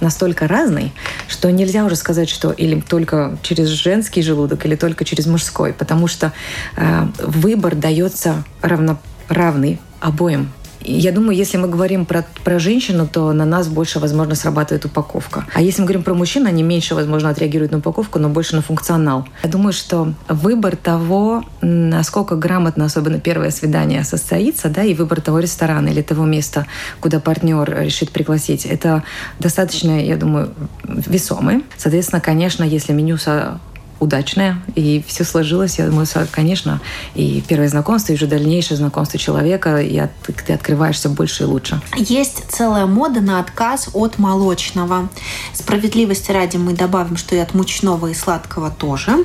настолько 0.01 0.47
разный, 0.47 0.93
что 1.27 1.51
нельзя 1.51 1.85
уже 1.85 1.95
сказать, 1.95 2.29
что 2.29 2.51
или 2.51 2.79
только 2.81 3.37
через 3.43 3.67
женский 3.67 4.21
желудок, 4.21 4.65
или 4.65 4.75
только 4.75 5.05
через 5.05 5.27
мужской, 5.27 5.73
потому 5.73 6.07
что 6.07 6.33
э, 6.75 7.07
выбор 7.19 7.75
дается 7.75 8.43
равно, 8.61 8.99
равный 9.29 9.79
обоим 9.99 10.51
я 10.83 11.11
думаю, 11.11 11.35
если 11.35 11.57
мы 11.57 11.67
говорим 11.67 12.05
про, 12.05 12.25
про 12.43 12.59
женщину, 12.59 13.07
то 13.07 13.31
на 13.33 13.45
нас 13.45 13.67
больше, 13.67 13.99
возможно, 13.99 14.35
срабатывает 14.35 14.85
упаковка. 14.85 15.45
А 15.53 15.61
если 15.61 15.81
мы 15.81 15.87
говорим 15.87 16.03
про 16.03 16.13
мужчин, 16.13 16.47
они 16.47 16.63
меньше, 16.63 16.95
возможно, 16.95 17.29
отреагируют 17.29 17.71
на 17.71 17.79
упаковку, 17.79 18.19
но 18.19 18.29
больше 18.29 18.55
на 18.55 18.61
функционал. 18.61 19.27
Я 19.43 19.49
думаю, 19.49 19.73
что 19.73 20.13
выбор 20.27 20.75
того, 20.75 21.43
насколько 21.61 22.35
грамотно, 22.35 22.85
особенно 22.85 23.19
первое 23.19 23.51
свидание 23.51 24.03
состоится, 24.03 24.69
да, 24.69 24.83
и 24.83 24.93
выбор 24.93 25.21
того 25.21 25.39
ресторана 25.39 25.89
или 25.89 26.01
того 26.01 26.25
места, 26.25 26.65
куда 26.99 27.19
партнер 27.19 27.81
решит 27.83 28.11
пригласить, 28.11 28.65
это 28.65 29.03
достаточно, 29.39 30.03
я 30.03 30.17
думаю, 30.17 30.53
весомый. 30.83 31.63
Соответственно, 31.77 32.21
конечно, 32.21 32.63
если 32.63 32.93
меню 32.93 33.17
со 33.17 33.59
удачная, 34.01 34.61
и 34.75 35.01
все 35.07 35.23
сложилось, 35.23 35.79
я 35.79 35.85
думаю, 35.85 36.05
конечно, 36.31 36.81
и 37.15 37.41
первое 37.47 37.69
знакомство, 37.69 38.11
и 38.11 38.15
уже 38.15 38.27
дальнейшее 38.27 38.75
знакомство 38.75 39.17
человека, 39.17 39.77
и 39.79 40.01
ты 40.45 40.53
открываешься 40.53 41.07
больше 41.07 41.43
и 41.43 41.45
лучше. 41.45 41.79
Есть 41.95 42.43
целая 42.49 42.87
мода 42.87 43.21
на 43.21 43.39
отказ 43.39 43.89
от 43.93 44.17
молочного. 44.17 45.07
Справедливости 45.53 46.31
ради 46.31 46.57
мы 46.57 46.73
добавим, 46.73 47.15
что 47.15 47.35
и 47.35 47.37
от 47.37 47.53
мучного 47.53 48.07
и 48.07 48.13
сладкого 48.15 48.71
тоже. 48.71 49.23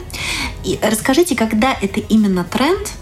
И 0.62 0.78
расскажите, 0.83 1.35
когда 1.35 1.73
это 1.73 2.00
именно 2.00 2.45
тренд, 2.45 2.92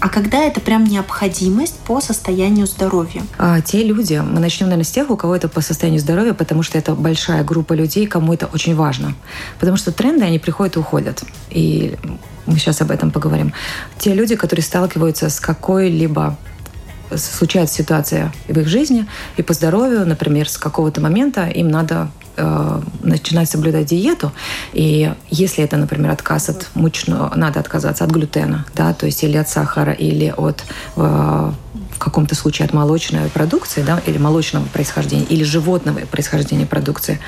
а 0.00 0.08
когда 0.08 0.38
это 0.38 0.60
прям 0.60 0.84
необходимость 0.84 1.78
по 1.80 2.00
состоянию 2.00 2.66
здоровья? 2.66 3.22
А, 3.38 3.60
те 3.60 3.84
люди, 3.84 4.14
мы 4.14 4.40
начнем, 4.40 4.66
наверное, 4.66 4.84
с 4.84 4.90
тех, 4.90 5.10
у 5.10 5.16
кого 5.16 5.36
это 5.36 5.48
по 5.48 5.60
состоянию 5.60 6.00
здоровья, 6.00 6.34
потому 6.34 6.62
что 6.62 6.78
это 6.78 6.94
большая 6.94 7.44
группа 7.44 7.72
людей, 7.72 8.06
кому 8.06 8.34
это 8.34 8.46
очень 8.46 8.74
важно. 8.74 9.14
Потому 9.60 9.76
что 9.76 9.92
тренды, 9.92 10.24
они 10.24 10.38
приходят 10.38 10.76
и 10.76 10.78
уходят. 10.78 11.22
И 11.50 11.96
мы 12.46 12.58
сейчас 12.58 12.80
об 12.80 12.90
этом 12.90 13.10
поговорим. 13.10 13.52
Те 13.98 14.14
люди, 14.14 14.36
которые 14.36 14.64
сталкиваются 14.64 15.30
с 15.30 15.38
какой-либо 15.38 16.36
случается 17.16 17.76
ситуация 17.76 18.32
в 18.48 18.58
их 18.58 18.68
жизни, 18.68 19.06
и 19.36 19.42
по 19.42 19.54
здоровью, 19.54 20.06
например, 20.06 20.48
с 20.48 20.56
какого-то 20.56 21.00
момента 21.00 21.46
им 21.46 21.68
надо 21.68 22.10
э, 22.36 22.80
начинать 23.02 23.50
соблюдать 23.50 23.86
диету. 23.86 24.32
И 24.72 25.12
если 25.30 25.64
это, 25.64 25.76
например, 25.76 26.10
отказ 26.10 26.48
от 26.48 26.68
мучного, 26.74 27.32
надо 27.36 27.60
отказаться 27.60 28.04
от 28.04 28.10
глютена, 28.10 28.64
да, 28.74 28.92
то 28.94 29.06
есть 29.06 29.22
или 29.24 29.36
от 29.36 29.48
сахара, 29.48 29.92
или 29.92 30.32
от 30.36 30.64
э, 30.96 31.00
в 31.92 31.98
каком-то 31.98 32.34
случае 32.34 32.66
от 32.66 32.72
молочной 32.72 33.28
продукции, 33.28 33.82
да, 33.82 34.00
или 34.06 34.18
молочного 34.18 34.64
происхождения, 34.66 35.24
или 35.24 35.44
животного 35.44 36.00
происхождения 36.00 36.66
продукции, 36.66 37.20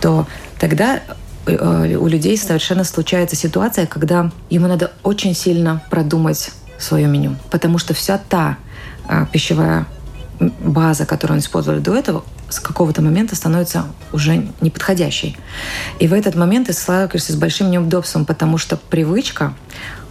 то 0.00 0.26
тогда 0.58 1.00
э, 1.46 1.96
у 1.96 2.06
людей 2.06 2.36
совершенно 2.38 2.84
случается 2.84 3.36
ситуация, 3.36 3.86
когда 3.86 4.30
ему 4.50 4.66
надо 4.66 4.92
очень 5.02 5.34
сильно 5.34 5.82
продумать 5.90 6.50
свое 6.78 7.06
меню, 7.06 7.36
потому 7.50 7.78
что 7.78 7.94
вся 7.94 8.18
та 8.18 8.56
э, 9.08 9.26
пищевая 9.32 9.86
база, 10.40 11.06
которую 11.06 11.36
он 11.36 11.40
использовал 11.40 11.80
до 11.80 11.94
этого, 11.94 12.24
с 12.48 12.60
какого-то 12.60 13.02
момента 13.02 13.36
становится 13.36 13.86
уже 14.12 14.48
неподходящей. 14.60 15.36
И 15.98 16.08
в 16.08 16.12
этот 16.12 16.34
момент 16.34 16.66
ты 16.66 16.72
сталкиваешься 16.72 17.32
с 17.32 17.36
большим 17.36 17.70
неудобством, 17.70 18.24
потому 18.24 18.58
что 18.58 18.76
привычка 18.76 19.54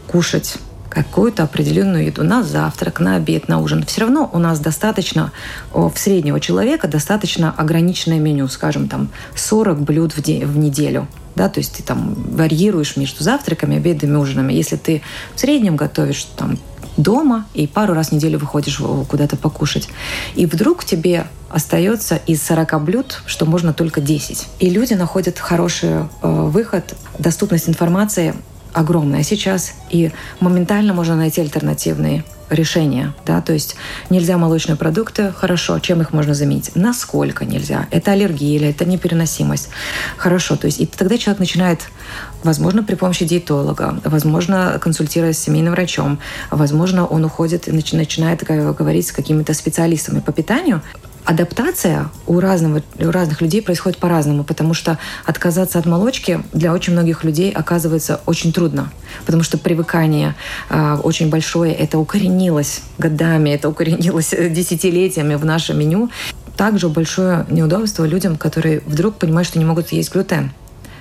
кушать 0.08 0.58
какую-то 0.90 1.44
определенную 1.44 2.06
еду 2.06 2.24
на 2.24 2.44
завтрак, 2.44 3.00
на 3.00 3.16
обед, 3.16 3.48
на 3.48 3.60
ужин. 3.60 3.84
Все 3.84 4.02
равно 4.02 4.30
у 4.32 4.38
нас 4.38 4.60
достаточно, 4.60 5.32
в 5.72 5.94
среднего 5.96 6.40
человека 6.40 6.88
достаточно 6.88 7.52
ограниченное 7.58 8.20
меню, 8.20 8.48
скажем, 8.48 8.88
там 8.88 9.10
40 9.34 9.82
блюд 9.82 10.16
в, 10.16 10.22
день, 10.22 10.46
в 10.46 10.56
неделю. 10.56 11.08
Да, 11.36 11.50
то 11.50 11.60
есть 11.60 11.74
ты 11.74 11.84
там 11.84 12.14
варьируешь 12.16 12.96
между 12.98 13.24
завтраками, 13.24 13.78
обедами, 13.78 14.16
ужинами. 14.16 14.54
Если 14.54 14.76
ты 14.76 15.02
в 15.36 15.40
среднем 15.40 15.76
готовишь 15.76 16.26
там 16.38 16.58
дома 16.98 17.46
и 17.54 17.68
пару 17.68 17.94
раз 17.94 18.10
в 18.10 18.12
неделю 18.12 18.40
выходишь 18.40 18.82
куда-то 19.10 19.36
покушать. 19.36 19.90
И 20.36 20.46
вдруг 20.46 20.86
тебе 20.86 21.28
остается 21.50 22.16
из 22.28 22.42
40 22.44 22.84
блюд, 22.84 23.22
что 23.26 23.46
можно 23.46 23.74
только 23.74 24.02
10. 24.02 24.48
И 24.60 24.70
люди 24.70 24.94
находят 24.94 25.40
хороший 25.40 25.90
э, 25.90 26.04
выход, 26.22 26.96
доступность 27.18 27.70
информации 27.70 28.36
огромная 28.74 29.24
сейчас, 29.24 29.74
и 29.90 30.12
моментально 30.40 30.94
можно 30.94 31.16
найти 31.16 31.42
альтернативные 31.42 32.24
решения, 32.50 33.14
да, 33.26 33.42
то 33.42 33.54
есть 33.54 33.76
нельзя 34.10 34.38
молочные 34.38 34.76
продукты, 34.76 35.32
хорошо, 35.32 35.80
чем 35.80 36.02
их 36.02 36.14
можно 36.14 36.34
заменить? 36.34 36.72
Насколько 36.76 37.46
нельзя? 37.46 37.88
Это 37.92 38.12
аллергия 38.12 38.58
или 38.58 38.68
это 38.70 38.86
непереносимость? 38.86 39.70
Хорошо, 40.18 40.56
то 40.56 40.68
есть 40.68 40.80
и 40.80 40.86
тогда 40.86 41.18
человек 41.18 41.40
начинает, 41.40 41.80
возможно, 42.44 42.84
при 42.84 42.96
помощи 42.96 43.26
диетолога, 43.26 44.00
возможно, 44.04 44.78
консультируясь 44.82 45.38
с 45.38 45.44
семейным 45.44 45.74
врачом, 45.74 46.20
возможно, 46.52 47.06
он 47.06 47.26
уходит 47.26 47.68
и 47.68 47.72
начинает 47.72 48.44
говорить 48.44 49.08
с 49.08 49.12
какими-то 49.12 49.54
специалистами 49.54 50.20
по 50.20 50.32
питанию, 50.32 50.82
адаптация 51.26 52.10
у, 52.28 52.40
разного, 52.40 52.82
у 53.00 53.12
разных 53.12 53.42
людей 53.42 53.62
происходит 53.62 53.98
по-разному, 53.98 54.44
потому 54.44 54.74
что 54.74 54.98
отказаться 55.26 55.80
от 55.80 55.86
молочки 55.86 56.42
для 56.52 56.74
очень 56.74 56.94
многих 56.94 57.24
людей 57.24 57.52
оказывается 57.52 58.22
очень 58.26 58.52
трудно, 58.52 58.92
потому 59.26 59.44
что 59.44 59.58
привыкание 59.58 60.36
э, 60.70 60.98
очень 61.04 61.30
большое, 61.30 61.74
это 61.74 61.98
укоренилось 61.98 62.82
годами, 62.98 63.52
это 63.52 63.70
укоренилось 63.70 64.30
десятилетиями 64.50 65.36
в 65.36 65.46
наше 65.46 65.74
меню. 65.74 66.10
Также 66.58 66.90
большое 66.90 67.46
неудобство 67.50 68.06
людям, 68.06 68.38
которые 68.38 68.82
вдруг 68.86 69.16
понимают, 69.16 69.48
что 69.48 69.60
не 69.60 69.66
могут 69.66 69.92
есть 69.92 70.12
глютен, 70.14 70.52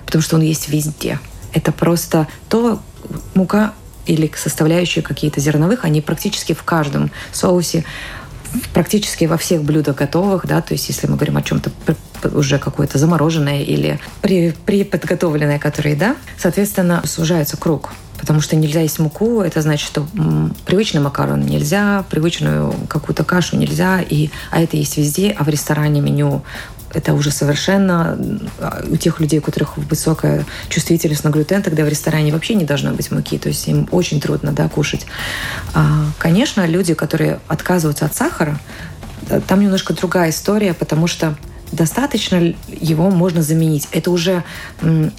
потому 0.06 0.22
что 0.22 0.36
он 0.36 0.42
есть 0.42 0.68
везде. 0.68 1.18
Это 1.52 1.72
просто 1.72 2.26
то 2.48 2.80
мука 3.34 3.74
или 4.06 4.30
составляющие 4.34 5.02
какие-то 5.02 5.40
зерновых, 5.40 5.84
они 5.84 6.00
практически 6.00 6.54
в 6.54 6.62
каждом 6.62 7.10
соусе 7.32 7.84
практически 8.72 9.24
во 9.24 9.36
всех 9.36 9.62
блюдах 9.62 9.96
готовых, 9.96 10.46
да, 10.46 10.60
то 10.60 10.74
есть 10.74 10.88
если 10.88 11.06
мы 11.06 11.16
говорим 11.16 11.36
о 11.36 11.42
чем-то 11.42 11.70
уже 12.34 12.58
какое-то 12.58 12.98
замороженное 12.98 13.62
или 13.62 13.98
при, 14.20 14.54
приподготовленное, 14.66 15.58
которое, 15.58 15.96
да, 15.96 16.16
соответственно, 16.38 17.02
сужается 17.04 17.56
круг 17.56 17.90
потому 18.22 18.40
что 18.40 18.54
нельзя 18.54 18.82
есть 18.82 19.00
муку, 19.00 19.40
это 19.40 19.62
значит, 19.62 19.84
что 19.84 20.06
привычный 20.64 21.00
макарон 21.00 21.40
нельзя, 21.40 22.04
привычную 22.08 22.72
какую-то 22.88 23.24
кашу 23.24 23.56
нельзя, 23.56 24.00
и, 24.00 24.30
а 24.52 24.62
это 24.62 24.76
есть 24.76 24.96
везде, 24.96 25.34
а 25.36 25.42
в 25.42 25.48
ресторане 25.48 26.00
меню 26.00 26.44
это 26.94 27.14
уже 27.14 27.30
совершенно 27.30 28.18
у 28.88 28.96
тех 28.96 29.20
людей, 29.20 29.38
у 29.38 29.42
которых 29.42 29.76
высокая 29.76 30.44
чувствительность 30.68 31.24
на 31.24 31.30
глютен, 31.30 31.62
тогда 31.62 31.84
в 31.84 31.88
ресторане 31.88 32.32
вообще 32.32 32.54
не 32.54 32.64
должно 32.64 32.92
быть 32.92 33.10
муки, 33.10 33.38
то 33.38 33.48
есть 33.48 33.66
им 33.68 33.88
очень 33.90 34.20
трудно 34.20 34.52
да, 34.52 34.68
кушать. 34.68 35.06
А, 35.74 36.06
конечно, 36.18 36.66
люди, 36.66 36.94
которые 36.94 37.40
отказываются 37.48 38.06
от 38.06 38.14
сахара, 38.14 38.58
э, 39.28 39.40
там 39.46 39.60
немножко 39.60 39.94
другая 39.94 40.30
история, 40.30 40.74
потому 40.74 41.06
что 41.06 41.36
достаточно 41.72 42.54
его 42.68 43.10
можно 43.10 43.42
заменить. 43.42 43.88
Это 43.92 44.10
уже 44.10 44.44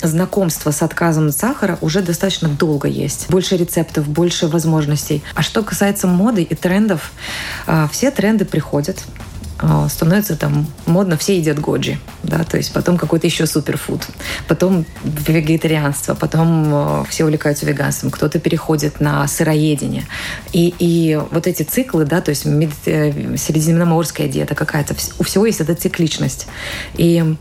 знакомство 0.01 0.71
с 0.71 0.81
отказом 0.81 1.27
от 1.27 1.35
сахара 1.35 1.77
уже 1.81 2.01
достаточно 2.01 2.47
долго 2.47 2.87
есть. 2.87 3.25
Больше 3.29 3.57
рецептов, 3.57 4.07
больше 4.07 4.47
возможностей. 4.47 5.23
А 5.33 5.41
что 5.41 5.63
касается 5.63 6.07
моды 6.07 6.43
и 6.43 6.55
трендов, 6.55 7.11
а, 7.65 7.87
все 7.91 8.11
тренды 8.11 8.45
приходят, 8.45 9.03
становится 9.89 10.35
там 10.35 10.67
модно, 10.85 11.17
все 11.17 11.37
едят 11.37 11.59
годжи, 11.59 11.97
да, 12.23 12.43
то 12.43 12.57
есть 12.57 12.73
потом 12.73 12.97
какой-то 12.97 13.27
еще 13.27 13.45
суперфуд, 13.45 14.01
потом 14.47 14.85
вегетарианство, 15.03 16.15
потом 16.15 16.73
а, 16.73 17.05
все 17.09 17.23
увлекаются 17.23 17.65
веганством, 17.65 18.11
кто-то 18.11 18.39
переходит 18.39 18.99
на 18.99 19.27
сыроедение. 19.27 20.05
И, 20.51 20.73
и 20.79 21.19
вот 21.31 21.47
эти 21.47 21.63
циклы, 21.63 22.05
да, 22.05 22.21
то 22.21 22.29
есть 22.29 22.45
э, 22.45 23.37
средиземноморская 23.37 24.27
диета 24.27 24.55
какая-то, 24.55 24.95
у 25.19 25.23
всего 25.23 25.45
есть 25.45 25.61
эта 25.61 25.75
цикличность. 25.75 26.47
И 26.95 27.35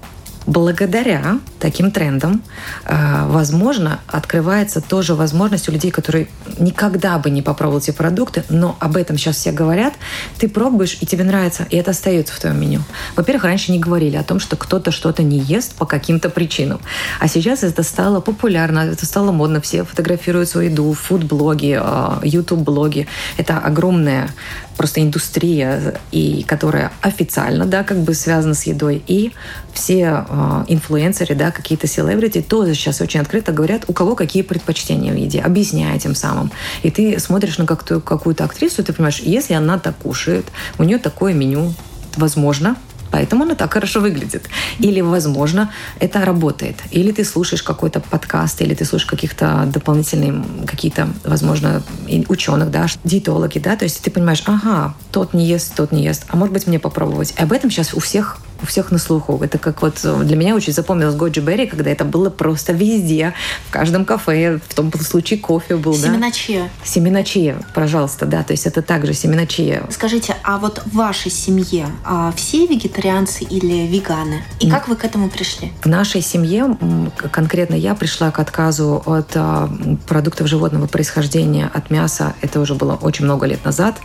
благодаря 0.47 1.39
таким 1.59 1.91
трендам, 1.91 2.43
э, 2.85 3.27
возможно, 3.27 4.01
открывается 4.07 4.81
тоже 4.81 5.15
возможность 5.15 5.69
у 5.69 5.73
людей, 5.73 5.91
которые 5.91 6.29
никогда 6.59 7.19
бы 7.19 7.31
не 7.31 7.43
попробовали 7.43 7.83
эти 7.83 7.91
продукты, 7.91 8.45
но 8.49 8.77
об 8.81 8.97
этом 8.97 9.17
сейчас 9.19 9.37
все 9.37 9.53
говорят, 9.53 9.95
ты 10.39 10.49
пробуешь, 10.49 10.99
и 11.01 11.07
тебе 11.07 11.25
нравится, 11.25 11.67
и 11.71 11.77
это 11.77 11.93
остается 11.93 12.35
в 12.35 12.39
твоем 12.39 12.61
меню. 12.61 12.81
Во-первых, 13.17 13.45
раньше 13.45 13.73
не 13.73 13.79
говорили 13.79 14.17
о 14.17 14.23
том, 14.23 14.41
что 14.41 14.57
кто-то 14.57 14.91
что-то 14.91 15.23
не 15.23 15.39
ест 15.39 15.75
по 15.75 15.87
каким-то 15.87 16.31
причинам. 16.31 16.81
А 17.21 17.29
сейчас 17.29 17.63
это 17.63 17.83
стало 17.83 18.21
популярно, 18.21 18.81
это 18.81 19.07
стало 19.07 19.33
модно. 19.33 19.61
Все 19.61 19.85
фотографируют 19.85 20.49
свою 20.49 20.71
еду, 20.71 20.93
фуд-блоги, 20.93 21.81
YouTube-блоги. 22.23 23.01
Э, 23.37 23.43
это 23.43 23.59
огромная 23.59 24.31
просто 24.77 25.01
индустрия, 25.01 26.01
и 26.11 26.43
которая 26.43 26.93
официально, 27.01 27.67
да, 27.67 27.83
как 27.83 27.99
бы 27.99 28.15
связана 28.15 28.55
с 28.55 28.65
едой. 28.65 29.03
И 29.07 29.33
все 29.73 30.27
э, 30.29 30.65
инфлюенсеры, 30.69 31.35
да, 31.35 31.51
какие-то 31.51 31.87
селебрити 31.87 32.43
тоже 32.43 32.75
сейчас 32.75 33.01
очень 33.01 33.21
открыто 33.21 33.53
говорят, 33.53 33.85
у 33.89 33.93
кого 33.93 34.15
какие 34.15 34.43
предпочтения 34.43 35.13
в 35.13 35.17
еде, 35.17 35.41
объясняя 35.41 35.99
тем 35.99 36.15
самым. 36.15 36.51
И 36.83 36.91
ты 36.91 37.19
смотришь 37.19 37.59
на 37.59 37.67
какую-то 37.67 38.45
актрису, 38.45 38.83
ты 38.83 38.93
понимаешь, 38.93 39.21
если 39.21 39.55
она 39.55 39.79
так 39.79 39.97
кушает, 39.97 40.47
у 40.79 40.85
нее 40.85 40.99
такое 40.99 41.35
меню, 41.35 41.73
возможно, 42.17 42.77
Поэтому 43.13 43.45
она 43.45 43.55
так 43.55 43.73
хорошо 43.73 44.01
выглядит. 44.01 44.49
Или, 44.81 45.01
возможно, 45.01 45.71
это 46.01 46.25
работает. 46.25 46.77
Или 46.91 47.13
ты 47.13 47.25
слушаешь 47.25 47.63
какой-то 47.63 48.01
подкаст, 48.01 48.61
или 48.63 48.75
ты 48.75 48.85
слушаешь 48.85 49.11
каких-то 49.11 49.65
дополнительные, 49.67 50.43
какие-то, 50.67 51.09
возможно, 51.23 51.83
ученых, 52.29 52.71
да, 52.71 52.87
диетологи, 53.05 53.59
да, 53.59 53.77
то 53.77 53.85
есть 53.85 54.03
ты 54.03 54.11
понимаешь, 54.11 54.43
ага, 54.47 54.95
тот 55.11 55.35
не 55.35 55.47
ест, 55.47 55.75
тот 55.77 55.93
не 55.93 56.03
ест, 56.03 56.25
а 56.29 56.37
может 56.37 56.55
быть 56.55 56.67
мне 56.67 56.79
попробовать. 56.79 57.35
И 57.39 57.43
об 57.43 57.53
этом 57.53 57.71
сейчас 57.71 57.95
у 57.95 58.01
всех 58.01 58.39
у 58.63 58.67
всех 58.67 58.91
на 58.91 58.99
слуху. 58.99 59.41
Это 59.43 59.59
как 59.59 59.83
вот 59.83 60.01
э, 60.05 60.23
для 60.25 60.37
меня 60.37 60.55
очень 60.55 60.73
запомнилось 60.73 61.15
Годжи 61.15 61.41
Берри, 61.41 61.67
когда 61.67 61.91
это 61.91 62.05
было 62.05 62.31
просто 62.31 62.73
везде, 62.73 63.35
в 63.69 63.71
каждом 63.71 64.05
кафе, 64.05 64.61
в 64.69 64.75
том 64.75 64.93
случае 64.93 65.39
кофе 65.39 65.77
был, 65.77 65.95
семена 65.95 66.29
да? 66.29 66.31
Чия. 66.31 66.71
Семена 66.85 67.23
чия, 67.23 67.57
пожалуйста, 67.75 68.27
да, 68.27 68.43
то 68.43 68.53
есть 68.53 68.67
это 68.67 68.83
также 68.83 69.15
семена 69.15 69.47
чия. 69.47 69.83
Скажите, 69.91 70.37
а 70.43 70.59
вот 70.59 70.83
в 70.85 70.97
вашей 70.97 71.31
семье 71.31 71.87
а, 72.05 72.33
все 72.37 72.67
вегетарианцы 72.67 73.45
или 73.45 73.87
веганы? 73.87 74.43
И 74.61 74.71
как 74.71 74.89
вы 74.89 74.97
к 74.97 75.05
этому 75.05 75.29
пришли? 75.29 75.73
В 75.83 75.87
нашей 75.87 76.23
семье, 76.23 76.77
конкретно 77.31 77.75
я 77.75 77.95
пришла 77.95 78.31
к 78.31 78.39
отказу 78.39 79.03
от 79.05 79.31
а, 79.35 79.69
продуктов 80.07 80.47
животного 80.47 80.87
происхождения, 80.87 81.71
от 81.73 81.91
мяса, 81.91 82.35
это 82.41 82.61
уже 82.61 82.75
было 82.75 82.95
очень 82.95 83.25
много 83.25 83.47
лет 83.47 83.65
назад, 83.65 83.97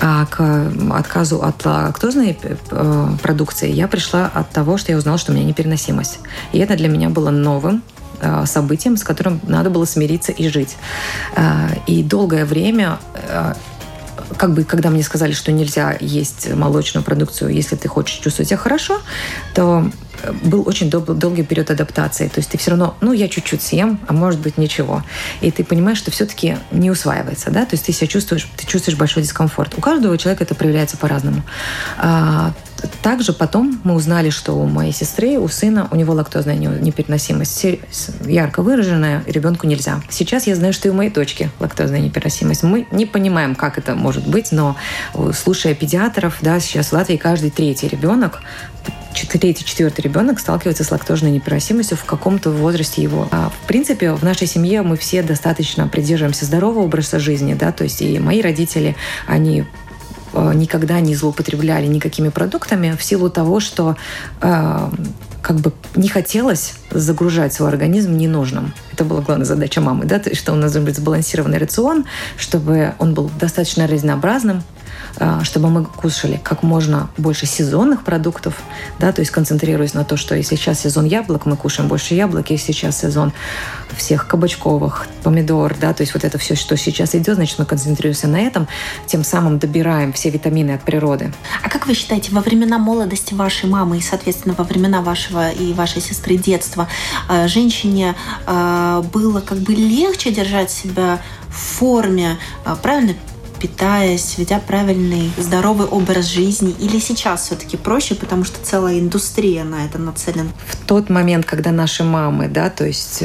а, 0.00 0.26
к 0.26 0.72
отказу 0.90 1.42
от 1.42 1.64
лактозной 1.64 2.38
э, 2.42 3.08
продукции 3.22 3.70
я 3.70 3.88
пришла 3.92 4.30
от 4.34 4.50
того, 4.50 4.78
что 4.78 4.90
я 4.90 4.98
узнала, 4.98 5.18
что 5.18 5.32
у 5.32 5.34
меня 5.34 5.44
непереносимость. 5.44 6.18
И 6.52 6.58
это 6.58 6.76
для 6.76 6.88
меня 6.88 7.10
было 7.10 7.30
новым 7.30 7.82
э, 8.20 8.46
событием, 8.46 8.96
с 8.96 9.04
которым 9.04 9.40
надо 9.44 9.68
было 9.70 9.84
смириться 9.84 10.32
и 10.32 10.48
жить. 10.48 10.76
Э, 11.36 11.68
и 11.86 12.02
долгое 12.02 12.46
время 12.46 12.98
э, 13.14 13.52
как 14.36 14.54
бы, 14.54 14.64
когда 14.64 14.90
мне 14.90 15.02
сказали, 15.02 15.32
что 15.32 15.52
нельзя 15.52 15.96
есть 16.00 16.52
молочную 16.52 17.04
продукцию, 17.04 17.50
если 17.50 17.76
ты 17.76 17.86
хочешь 17.86 18.18
чувствовать 18.18 18.48
себя 18.48 18.56
хорошо, 18.56 19.00
то 19.54 19.90
был 20.44 20.66
очень 20.66 20.90
дол- 20.90 21.02
долгий 21.02 21.42
период 21.42 21.70
адаптации. 21.70 22.28
То 22.28 22.38
есть 22.38 22.50
ты 22.50 22.58
все 22.58 22.70
равно, 22.70 22.96
ну, 23.00 23.12
я 23.12 23.28
чуть-чуть 23.28 23.62
съем, 23.62 24.00
а 24.06 24.12
может 24.12 24.40
быть 24.40 24.58
ничего. 24.58 25.02
И 25.40 25.50
ты 25.50 25.64
понимаешь, 25.64 25.98
что 25.98 26.10
все-таки 26.10 26.56
не 26.70 26.90
усваивается, 26.90 27.50
да, 27.50 27.64
то 27.64 27.74
есть 27.74 27.86
ты 27.86 27.92
себя 27.92 28.06
чувствуешь, 28.06 28.48
ты 28.56 28.66
чувствуешь 28.66 28.98
большой 28.98 29.22
дискомфорт. 29.22 29.76
У 29.76 29.80
каждого 29.80 30.16
человека 30.18 30.44
это 30.44 30.54
проявляется 30.54 30.96
по-разному. 30.96 31.42
А, 31.98 32.52
также 33.02 33.32
потом 33.32 33.80
мы 33.84 33.94
узнали, 33.94 34.30
что 34.30 34.52
у 34.52 34.66
моей 34.66 34.92
сестры, 34.92 35.38
у 35.38 35.48
сына, 35.48 35.88
у 35.90 35.96
него 35.96 36.14
лактозная 36.14 36.56
непереносимость 36.56 37.66
ярко 38.24 38.62
выраженная, 38.62 39.22
ребенку 39.26 39.66
нельзя. 39.66 40.00
Сейчас 40.08 40.46
я 40.46 40.54
знаю, 40.54 40.72
что 40.72 40.88
и 40.88 40.90
у 40.90 40.94
моей 40.94 41.10
дочки 41.10 41.50
лактозная 41.60 42.00
непереносимость. 42.00 42.62
Мы 42.62 42.86
не 42.90 43.06
понимаем, 43.06 43.54
как 43.54 43.78
это 43.78 43.94
может 43.94 44.26
быть, 44.26 44.52
но 44.52 44.76
э, 45.14 45.32
слушая 45.34 45.74
педиатров, 45.74 46.38
да, 46.40 46.60
сейчас 46.60 46.88
в 46.88 46.92
Латвии 46.92 47.16
каждый 47.16 47.50
третий 47.50 47.88
ребенок 47.88 48.40
третий, 49.28 49.64
четвертый 49.64 50.00
ребенок 50.00 50.40
сталкивается 50.40 50.84
с 50.84 50.90
лактозной 50.90 51.30
непереносимостью 51.30 51.96
в 51.96 52.04
каком-то 52.04 52.50
возрасте 52.50 53.02
его. 53.02 53.28
А, 53.30 53.50
в 53.50 53.66
принципе, 53.66 54.12
в 54.12 54.22
нашей 54.22 54.46
семье 54.46 54.82
мы 54.82 54.96
все 54.96 55.22
достаточно 55.22 55.86
придерживаемся 55.86 56.46
здорового 56.46 56.84
образа 56.84 57.18
жизни, 57.18 57.54
да, 57.54 57.72
то 57.72 57.84
есть 57.84 58.00
и 58.00 58.18
мои 58.18 58.40
родители, 58.40 58.96
они 59.26 59.64
никогда 60.34 61.00
не 61.00 61.14
злоупотребляли 61.14 61.86
никакими 61.86 62.28
продуктами 62.28 62.96
в 62.98 63.02
силу 63.02 63.30
того, 63.30 63.60
что 63.60 63.96
э, 64.40 64.90
как 65.42 65.56
бы 65.56 65.72
не 65.96 66.08
хотелось 66.08 66.74
загружать 66.90 67.52
свой 67.52 67.68
организм 67.68 68.16
ненужным. 68.16 68.72
Это 68.92 69.04
была 69.04 69.20
главная 69.20 69.46
задача 69.46 69.80
мамы, 69.80 70.04
да, 70.04 70.22
что 70.32 70.52
у 70.52 70.56
нас 70.56 70.72
должен 70.72 70.84
быть 70.84 70.96
сбалансированный 70.96 71.58
рацион, 71.58 72.04
чтобы 72.36 72.94
он 72.98 73.14
был 73.14 73.30
достаточно 73.38 73.86
разнообразным, 73.86 74.58
э, 74.58 74.81
чтобы 75.42 75.68
мы 75.70 75.84
кушали 75.84 76.40
как 76.42 76.62
можно 76.62 77.10
больше 77.18 77.46
сезонных 77.46 78.02
продуктов, 78.02 78.54
да, 78.98 79.12
то 79.12 79.20
есть 79.20 79.30
концентрируясь 79.30 79.94
на 79.94 80.04
то, 80.04 80.16
что 80.16 80.34
если 80.34 80.56
сейчас 80.56 80.80
сезон 80.80 81.04
яблок, 81.04 81.46
мы 81.46 81.56
кушаем 81.56 81.88
больше 81.88 82.14
яблок, 82.14 82.50
если 82.50 82.72
сейчас 82.72 83.00
сезон 83.00 83.32
всех 83.96 84.26
кабачковых, 84.26 85.06
помидор, 85.22 85.76
да, 85.80 85.92
то 85.92 86.02
есть 86.02 86.14
вот 86.14 86.24
это 86.24 86.38
все, 86.38 86.54
что 86.54 86.76
сейчас 86.76 87.14
идет, 87.14 87.36
значит, 87.36 87.58
мы 87.58 87.64
концентрируемся 87.64 88.28
на 88.28 88.40
этом, 88.40 88.68
тем 89.06 89.24
самым 89.24 89.58
добираем 89.58 90.12
все 90.12 90.30
витамины 90.30 90.72
от 90.72 90.82
природы. 90.82 91.32
А 91.62 91.68
как 91.68 91.86
вы 91.86 91.94
считаете, 91.94 92.32
во 92.32 92.40
времена 92.40 92.78
молодости 92.78 93.34
вашей 93.34 93.68
мамы 93.68 93.98
и, 93.98 94.00
соответственно, 94.00 94.54
во 94.56 94.64
времена 94.64 95.02
вашего 95.02 95.50
и 95.50 95.72
вашей 95.72 96.00
сестры 96.00 96.36
детства 96.36 96.88
э, 97.28 97.48
женщине 97.48 98.14
э, 98.46 99.02
было 99.12 99.40
как 99.40 99.58
бы 99.58 99.72
легче 99.74 100.32
держать 100.32 100.70
себя 100.70 101.20
в 101.48 101.54
форме, 101.54 102.38
э, 102.64 102.76
правильно 102.82 103.14
питаясь, 103.62 104.36
ведя 104.36 104.58
правильный, 104.58 105.30
здоровый 105.38 105.86
образ 105.86 106.26
жизни? 106.26 106.74
Или 106.80 106.98
сейчас 106.98 107.46
все-таки 107.46 107.76
проще, 107.76 108.14
потому 108.16 108.44
что 108.44 108.62
целая 108.62 108.98
индустрия 108.98 109.64
на 109.64 109.86
это 109.86 109.98
нацелена? 109.98 110.50
В 110.66 110.76
тот 110.86 111.08
момент, 111.08 111.46
когда 111.46 111.70
наши 111.70 112.02
мамы, 112.04 112.48
да, 112.48 112.68
то 112.68 112.84
есть 112.84 113.22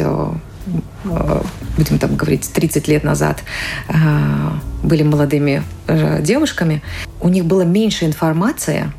Э, 1.05 1.41
будем 1.77 1.99
там 1.99 2.15
говорить, 2.15 2.49
30 2.51 2.87
лет 2.87 3.03
назад 3.03 3.43
э, 3.87 3.93
были 4.83 5.03
молодыми 5.03 5.63
э, 5.87 6.21
девушками, 6.21 6.81
у 7.21 7.29
них 7.29 7.45
было 7.45 7.61
меньше 7.61 8.05
информации, 8.05 8.91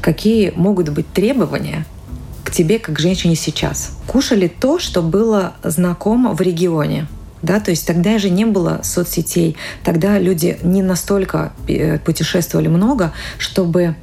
какие 0.00 0.52
могут 0.56 0.90
быть 0.90 1.12
требования 1.12 1.84
к 2.44 2.50
тебе 2.50 2.78
как 2.78 2.98
женщине 2.98 3.34
сейчас. 3.34 3.96
Кушали 4.06 4.48
то, 4.48 4.78
что 4.78 5.02
было 5.02 5.54
знакомо 5.62 6.34
в 6.34 6.40
регионе. 6.40 7.06
Да, 7.44 7.60
то 7.60 7.70
есть 7.70 7.86
тогда 7.86 8.18
же 8.18 8.30
не 8.30 8.44
было 8.44 8.80
соцсетей, 8.82 9.56
тогда 9.84 10.18
люди 10.18 10.58
не 10.62 10.82
настолько 10.82 11.52
путешествовали 12.04 12.68
много, 12.68 13.12
чтобы 13.38 13.96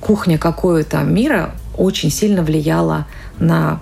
кухня 0.00 0.38
какого-то 0.38 0.98
мира 1.02 1.54
очень 1.76 2.10
сильно 2.10 2.42
влияла 2.42 3.06
на 3.38 3.80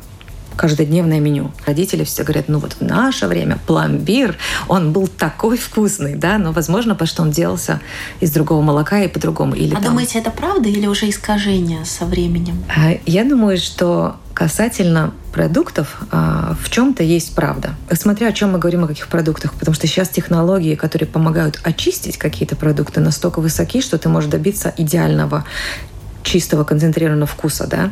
каждодневное 0.57 1.21
меню. 1.21 1.53
Родители 1.67 2.05
все 2.05 2.25
говорят, 2.25 2.49
ну 2.49 2.59
вот 2.59 2.75
в 2.75 2.81
наше 2.81 3.27
время 3.29 3.59
пломбир, 3.67 4.37
он 4.67 4.93
был 4.93 5.07
такой 5.07 5.57
вкусный, 5.57 6.17
да, 6.17 6.37
но, 6.39 6.53
возможно, 6.53 6.95
потому 6.95 7.09
что 7.09 7.23
он 7.23 7.31
делался 7.31 7.81
из 8.21 8.33
другого 8.33 8.61
молока 8.61 9.01
и 9.01 9.09
по-другому. 9.09 9.55
Или 9.55 9.73
а 9.73 9.77
там... 9.77 9.85
думаете, 9.85 10.19
это 10.19 10.31
правда 10.31 10.69
или 10.69 10.87
уже 10.87 11.09
искажение 11.09 11.85
со 11.85 12.05
временем? 12.07 12.65
А, 12.69 12.99
я 13.07 13.25
думаю, 13.25 13.57
что 13.59 14.17
касательно 14.39 15.15
продуктов 15.33 15.97
а, 16.13 16.55
в 16.63 16.71
чем-то 16.71 17.03
есть 17.03 17.35
правда. 17.35 17.71
Смотря 17.91 18.29
о 18.29 18.33
чем 18.33 18.53
мы 18.53 18.61
говорим, 18.61 18.85
о 18.85 18.87
каких 18.87 19.09
продуктах, 19.09 19.53
потому 19.55 19.75
что 19.75 19.89
сейчас 19.89 20.11
технологии, 20.11 20.77
которые 20.77 21.09
помогают 21.09 21.59
очистить 21.65 22.19
какие-то 22.19 22.55
продукты, 22.55 23.01
настолько 23.01 23.41
высоки, 23.41 23.81
что 23.81 23.99
ты 23.99 24.09
можешь 24.09 24.31
добиться 24.31 24.73
идеального 24.77 25.45
чистого 26.23 26.63
концентрированного 26.63 27.27
вкуса, 27.27 27.67
да. 27.67 27.91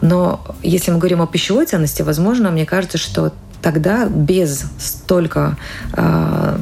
Но 0.00 0.42
если 0.62 0.92
мы 0.92 0.96
говорим 0.96 1.20
о 1.20 1.26
пищевой 1.26 1.66
ценности, 1.66 2.00
возможно, 2.00 2.50
мне 2.50 2.64
кажется, 2.64 2.96
что 2.96 3.30
тогда 3.60 4.06
без 4.06 4.64
столько 4.78 5.58
э, 5.92 6.58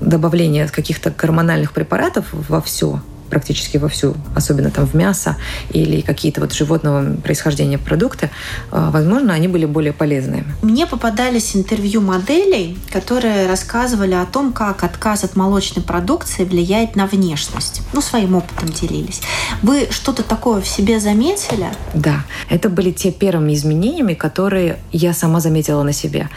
добавления 0.00 0.68
каких-то 0.68 1.10
гормональных 1.10 1.72
препаратов 1.72 2.26
во 2.30 2.60
все, 2.60 3.00
практически 3.32 3.78
вовсю, 3.78 4.14
особенно 4.36 4.70
там 4.70 4.86
в 4.86 4.92
мясо 4.92 5.36
или 5.70 6.02
какие-то 6.02 6.42
вот 6.42 6.52
животного 6.52 7.16
происхождения 7.16 7.78
продукты, 7.78 8.28
а, 8.70 8.90
возможно, 8.90 9.32
они 9.32 9.48
были 9.48 9.64
более 9.64 9.94
полезными. 9.94 10.44
Мне 10.60 10.86
попадались 10.86 11.56
интервью 11.56 12.02
моделей, 12.02 12.76
которые 12.92 13.46
рассказывали 13.46 14.12
о 14.12 14.26
том, 14.26 14.52
как 14.52 14.84
отказ 14.84 15.24
от 15.24 15.34
молочной 15.34 15.82
продукции 15.82 16.44
влияет 16.44 16.94
на 16.94 17.06
внешность. 17.06 17.80
Ну, 17.94 18.02
своим 18.02 18.34
опытом 18.34 18.68
делились. 18.68 19.22
Вы 19.62 19.88
что-то 19.90 20.22
такое 20.22 20.60
в 20.60 20.68
себе 20.68 21.00
заметили? 21.00 21.68
Да, 21.94 22.24
это 22.50 22.68
были 22.68 22.90
те 22.90 23.10
первыми 23.10 23.54
изменениями, 23.54 24.12
которые 24.12 24.76
я 24.92 25.14
сама 25.14 25.40
заметила 25.40 25.82
на 25.82 25.94
себе 25.94 26.28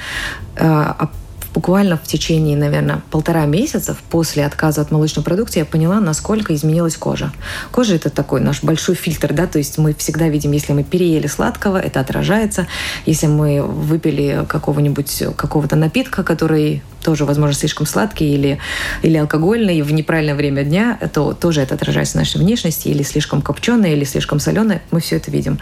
а, 0.58 1.10
буквально 1.56 1.96
в 1.96 2.04
течение, 2.04 2.58
наверное, 2.58 3.02
полтора 3.10 3.46
месяца 3.46 3.96
после 4.10 4.46
отказа 4.46 4.82
от 4.82 4.92
молочной 4.92 5.24
продукции 5.24 5.60
я 5.60 5.66
поняла, 5.66 6.02
насколько 6.02 6.54
изменилась 6.54 6.98
кожа. 6.98 7.32
Кожа– 7.72 7.96
это 7.96 8.10
такой 8.10 8.42
наш 8.42 8.62
большой 8.62 8.96
фильтр, 8.96 9.34
да, 9.34 9.48
то 9.48 9.58
есть 9.58 9.78
мы 9.78 9.94
всегда 9.94 10.28
видим, 10.28 10.52
если 10.52 10.74
мы 10.74 10.84
переели 10.84 11.28
сладкого, 11.28 11.78
это 11.78 12.02
отражается. 12.02 12.68
Если 13.06 13.28
мы 13.28 13.62
выпили 13.64 14.46
какого-нибудь 14.48 15.24
какого-то 15.38 15.78
напитка, 15.78 16.24
который 16.24 16.84
тоже, 17.02 17.24
возможно, 17.24 17.54
слишком 17.54 17.86
сладкий 17.86 18.34
или, 18.34 18.60
или 19.02 19.16
алкогольный 19.18 19.82
в 19.82 19.94
неправильное 19.94 20.36
время 20.36 20.64
дня, 20.64 21.00
то 21.14 21.34
тоже 21.34 21.62
это 21.62 21.76
отражается 21.76 22.18
в 22.18 22.20
нашей 22.20 22.42
внешности, 22.42 22.90
или 22.90 23.04
слишком 23.04 23.42
копченый, 23.42 23.94
или 23.94 24.04
слишком 24.04 24.40
соленый, 24.40 24.82
мы 24.92 25.00
все 25.00 25.16
это 25.16 25.32
видим. 25.32 25.60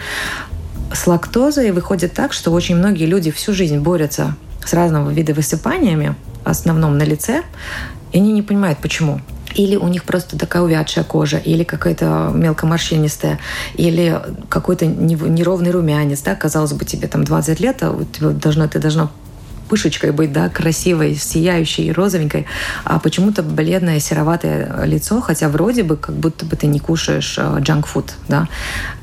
С 0.91 1.05
лактозой 1.05 1.71
выходит 1.71 2.13
так, 2.13 2.33
что 2.33 2.51
очень 2.51 2.77
многие 2.77 3.05
люди 3.05 3.29
всю 3.29 3.53
жизнь 3.53 3.77
борются 3.77 4.35
с 4.67 4.73
разного 4.73 5.09
вида 5.09 5.33
высыпаниями, 5.33 6.15
в 6.43 6.49
основном 6.49 6.97
на 6.97 7.03
лице, 7.03 7.43
и 8.11 8.17
они 8.17 8.31
не 8.31 8.41
понимают, 8.41 8.79
почему. 8.79 9.21
Или 9.55 9.75
у 9.75 9.87
них 9.87 10.03
просто 10.03 10.37
такая 10.37 10.63
увядшая 10.63 11.03
кожа, 11.03 11.37
или 11.37 11.63
какая-то 11.63 12.31
мелкоморщинистая, 12.33 13.39
или 13.75 14.19
какой-то 14.49 14.85
неровный 14.85 15.71
румянец. 15.71 16.21
Да? 16.21 16.35
Казалось 16.35 16.73
бы, 16.73 16.85
тебе 16.85 17.07
там 17.07 17.23
20 17.23 17.59
лет, 17.59 17.83
а 17.83 17.91
у 17.91 18.03
тебя 18.03 18.29
должно, 18.29 18.67
ты 18.67 18.79
должна 18.79 19.09
пышечкой 19.69 20.11
быть, 20.11 20.31
да, 20.31 20.49
красивой, 20.49 21.15
сияющей, 21.15 21.91
розовенькой, 21.91 22.45
а 22.83 22.99
почему-то 22.99 23.41
бледное, 23.41 23.99
сероватое 23.99 24.85
лицо, 24.85 25.21
хотя 25.21 25.49
вроде 25.49 25.83
бы 25.83 25.97
как 25.97 26.15
будто 26.15 26.45
бы 26.45 26.55
ты 26.55 26.67
не 26.67 26.79
кушаешь 26.79 27.39
джанк-фуд, 27.39 28.09
э, 28.09 28.13
да. 28.27 28.47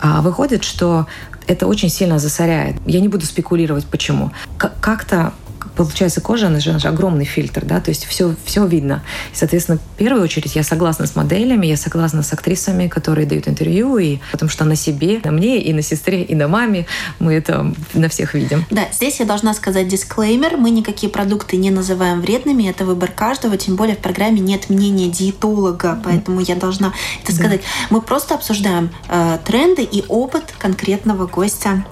А 0.00 0.20
выходит, 0.20 0.62
что 0.62 1.06
это 1.46 1.66
очень 1.66 1.88
сильно 1.88 2.18
засоряет. 2.18 2.76
Я 2.86 3.00
не 3.00 3.08
буду 3.08 3.26
спекулировать, 3.26 3.86
почему. 3.86 4.30
Как-то 4.58 5.32
получается, 5.76 6.20
кожа, 6.20 6.46
она 6.46 6.60
же, 6.60 6.70
она 6.70 6.78
же 6.78 6.88
огромный 6.88 7.24
фильтр, 7.24 7.64
да, 7.64 7.80
то 7.80 7.90
есть 7.90 8.06
все, 8.06 8.34
все 8.44 8.66
видно. 8.66 9.02
И, 9.32 9.36
соответственно, 9.36 9.78
в 9.78 9.98
первую 9.98 10.22
очередь 10.22 10.56
я 10.56 10.62
согласна 10.62 11.06
с 11.06 11.16
моделями, 11.16 11.66
я 11.66 11.76
согласна 11.76 12.22
с 12.22 12.32
актрисами, 12.32 12.88
которые 12.88 13.26
дают 13.26 13.48
интервью, 13.48 13.98
и 13.98 14.18
потому 14.32 14.50
что 14.50 14.64
на 14.64 14.76
себе, 14.76 15.20
на 15.24 15.30
мне, 15.30 15.60
и 15.60 15.72
на 15.72 15.82
сестре, 15.82 16.22
и 16.22 16.34
на 16.34 16.48
маме 16.48 16.86
мы 17.18 17.34
это 17.34 17.74
на 17.94 18.08
всех 18.08 18.34
видим. 18.34 18.64
Да, 18.70 18.88
здесь 18.92 19.20
я 19.20 19.26
должна 19.26 19.54
сказать 19.54 19.88
дисклеймер. 19.88 20.56
Мы 20.56 20.70
никакие 20.70 21.10
продукты 21.10 21.56
не 21.56 21.70
называем 21.70 22.20
вредными, 22.20 22.68
это 22.68 22.84
выбор 22.84 23.10
каждого, 23.10 23.56
тем 23.56 23.76
более 23.76 23.96
в 23.96 24.00
программе 24.00 24.40
нет 24.40 24.70
мнения 24.70 25.08
диетолога, 25.08 26.00
поэтому 26.04 26.40
я 26.40 26.54
должна 26.54 26.92
это 27.22 27.32
сказать. 27.32 27.60
Да. 27.60 27.66
Мы 27.90 28.02
просто 28.02 28.34
обсуждаем 28.34 28.90
э, 29.08 29.38
тренды 29.44 29.82
и 29.82 30.04
опыт 30.08 30.44
конкретного 30.58 31.26
гостя 31.26 31.84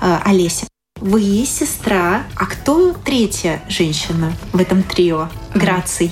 э, 0.00 0.18
Олеся. 0.24 0.66
Вы 1.00 1.44
сестра. 1.44 2.22
А 2.36 2.46
кто 2.46 2.94
третья 2.94 3.60
женщина 3.68 4.32
в 4.54 4.58
этом 4.58 4.82
трио? 4.82 5.28
Граций. 5.54 6.10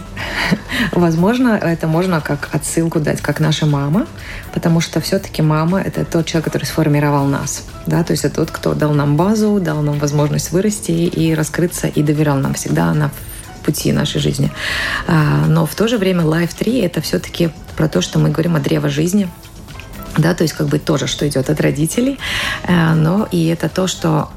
Возможно, 0.93 1.59
это 1.61 1.87
можно 1.87 2.21
как 2.21 2.51
отсылку 2.53 3.01
дать, 3.01 3.23
как 3.23 3.41
наша 3.41 3.65
мама, 3.65 4.07
потому 4.53 4.83
что 4.83 5.01
все-таки 5.01 5.41
мама— 5.41 5.81
это 5.85 6.05
тот 6.05 6.27
человек, 6.27 6.45
который 6.45 6.65
сформировал 6.65 7.25
нас. 7.25 7.65
Да? 7.87 8.05
То 8.05 8.13
есть 8.13 8.27
это 8.27 8.37
тот, 8.37 8.51
кто 8.51 8.75
дал 8.75 8.93
нам 8.93 9.17
базу, 9.17 9.59
дал 9.59 9.81
нам 9.81 9.99
возможность 9.99 10.53
вырасти 10.53 10.93
и 10.93 11.35
раскрыться, 11.35 11.87
и 11.87 12.03
доверял 12.03 12.37
нам 12.37 12.53
всегда 12.53 12.93
на 12.93 13.11
пути 13.65 13.91
нашей 13.91 14.21
жизни. 14.21 14.53
А, 15.07 15.47
но 15.49 15.65
в 15.65 15.75
то 15.75 15.89
же 15.89 15.97
время 15.97 16.25
Life 16.25 16.51
3— 16.59 16.81
это 16.81 17.01
все-таки 17.01 17.49
про 17.75 17.89
то, 17.89 18.03
что 18.03 18.19
мы 18.19 18.29
говорим 18.29 18.55
о 18.55 18.61
древо 18.61 18.91
жизни, 18.91 19.31
да, 20.19 20.35
то 20.35 20.43
есть 20.43 20.55
как 20.55 20.69
бы 20.69 20.79
тоже, 20.79 21.07
что 21.07 21.27
идет 21.27 21.51
от 21.51 21.61
родителей, 21.61 22.19
э, 22.65 22.95
но 22.95 23.27
и 23.33 23.47
это 23.47 23.69
то, 23.69 23.87
что 23.87 24.31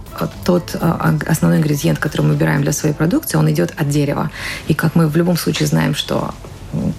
тот 0.43 0.75
э, 0.79 1.17
основной 1.27 1.59
ингредиент, 1.59 1.99
который 1.99 2.21
мы 2.23 2.29
выбираем 2.29 2.61
для 2.61 2.71
своей 2.71 2.95
продукции, 2.95 3.37
он 3.37 3.49
идет 3.51 3.73
от 3.77 3.89
дерева. 3.89 4.29
И 4.67 4.73
как 4.73 4.95
мы 4.95 5.07
в 5.07 5.15
любом 5.15 5.37
случае 5.37 5.67
знаем, 5.67 5.95
что 5.95 6.33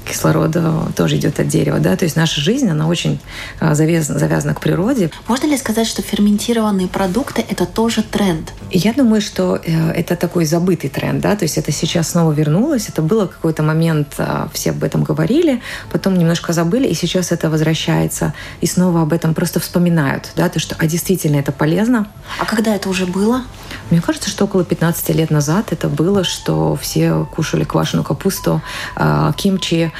кислорода 0.09 0.91
тоже 0.97 1.17
идет 1.17 1.39
от 1.41 1.49
дерева, 1.49 1.79
да, 1.79 1.97
то 1.97 2.05
есть 2.05 2.17
наша 2.17 2.41
жизнь, 2.41 2.69
она 2.69 2.89
очень 2.89 3.21
а, 3.61 3.75
завязана, 3.75 4.19
завязана 4.19 4.55
к 4.55 4.61
природе. 4.61 5.11
Можно 5.27 5.47
ли 5.47 5.57
сказать, 5.57 5.87
что 5.87 6.03
ферментированные 6.03 6.89
продукты– 6.89 7.45
это 7.49 7.67
тоже 7.67 8.03
тренд? 8.03 8.53
Я 8.71 8.93
думаю, 8.93 9.21
что 9.21 9.57
э, 9.57 9.91
это 9.93 10.17
такой 10.17 10.45
забытый 10.45 10.91
тренд, 10.91 11.21
да, 11.21 11.37
то 11.37 11.45
есть 11.45 11.59
это 11.59 11.73
сейчас 11.73 12.11
снова 12.11 12.33
вернулось, 12.33 12.89
это 12.89 13.03
было 13.03 13.27
какой-то 13.27 13.63
момент, 13.63 14.15
а, 14.19 14.49
все 14.53 14.71
об 14.71 14.83
этом 14.83 15.05
говорили, 15.05 15.61
потом 15.93 16.19
немножко 16.19 16.53
забыли, 16.53 16.89
и 16.89 16.95
сейчас 16.95 17.33
это 17.33 17.51
возвращается, 17.51 18.35
и 18.61 18.67
снова 18.67 19.03
об 19.03 19.13
этом 19.13 19.35
просто 19.35 19.61
вспоминают, 19.61 20.31
да, 20.37 20.49
то 20.49 20.59
что, 20.59 20.75
а 20.79 20.87
действительно 20.87 21.37
это 21.37 21.53
полезно. 21.53 22.09
А 22.39 22.45
когда 22.45 22.75
это 22.75 22.89
уже 22.89 23.07
было? 23.07 23.45
Мне 23.91 24.01
кажется, 24.03 24.29
что 24.29 24.45
около 24.45 24.65
15 24.65 25.09
лет 25.15 25.31
назад 25.31 25.73
это 25.73 25.89
было, 25.89 26.25
что 26.25 26.77
все 26.77 27.27
кушали 27.35 27.65
квашеную 27.65 28.05
капусту, 28.05 28.61
а, 28.97 29.33
кимчи, 29.33 29.93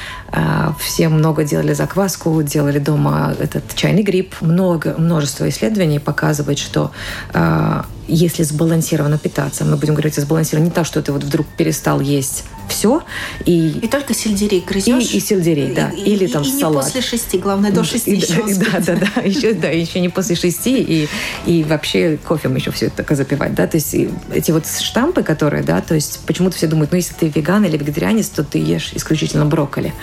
все 0.79 1.09
много 1.09 1.43
делали 1.43 1.73
закваску, 1.73 2.41
делали 2.43 2.79
дома 2.79 3.33
этот 3.39 3.75
чайный 3.75 4.03
гриб. 4.03 4.35
Много, 4.41 4.95
множество 4.97 5.47
исследований 5.49 5.99
показывает, 5.99 6.59
что 6.59 6.91
а, 7.33 7.85
если 8.09 8.43
сбалансированно 8.43 9.17
питаться, 9.17 9.65
мы 9.65 9.77
будем 9.77 9.93
говорить 9.93 10.17
о 10.17 10.21
сбалансированно, 10.21 10.69
не 10.69 10.73
так, 10.73 10.85
что 10.85 11.01
ты 11.01 11.11
вот 11.11 11.23
вдруг 11.23 11.47
перестал 11.57 11.99
есть 11.99 12.43
все. 12.69 13.01
И, 13.45 13.69
и 13.81 13.87
только 13.87 14.13
сельдерей 14.13 14.63
грызешь. 14.65 15.11
И, 15.11 15.17
и 15.17 15.19
сельдерей, 15.19 15.73
да. 15.73 15.89
И, 15.89 16.01
Или 16.01 16.27
там 16.27 16.43
и, 16.43 16.47
и 16.47 16.59
салат. 16.59 16.85
не 16.85 16.91
после 16.91 17.01
шести, 17.01 17.37
главное, 17.37 17.71
до 17.71 17.83
шести 17.83 18.11
и, 18.11 18.15
еще 18.15 18.43
Да, 18.55 18.79
да, 18.79 18.95
да. 18.95 19.21
Еще, 19.21 19.53
да, 19.53 19.69
еще 19.69 19.99
не 19.99 20.09
после 20.09 20.35
шести. 20.35 20.81
И, 20.81 21.09
и 21.45 21.63
вообще 21.63 22.17
кофе 22.17 22.49
еще 22.49 22.71
все 22.71 22.87
это 22.87 23.15
запивать, 23.15 23.53
да. 23.55 23.67
То 23.67 23.75
есть 23.75 23.95
эти 24.31 24.51
вот 24.51 24.65
штампы, 24.67 25.23
которые, 25.23 25.63
да, 25.63 25.81
то 25.81 25.95
есть 25.95 26.19
почему-то 26.25 26.55
все 26.55 26.67
думают, 26.67 26.91
ну, 26.91 26.97
если 26.97 27.13
ты 27.13 27.27
веган 27.27 27.65
или 27.65 27.77
вегетарианец, 27.77 28.29
то 28.29 28.43
ты 28.43 28.59
ешь 28.59 28.91
исключительно 28.93 29.45
брокколи. 29.45 29.93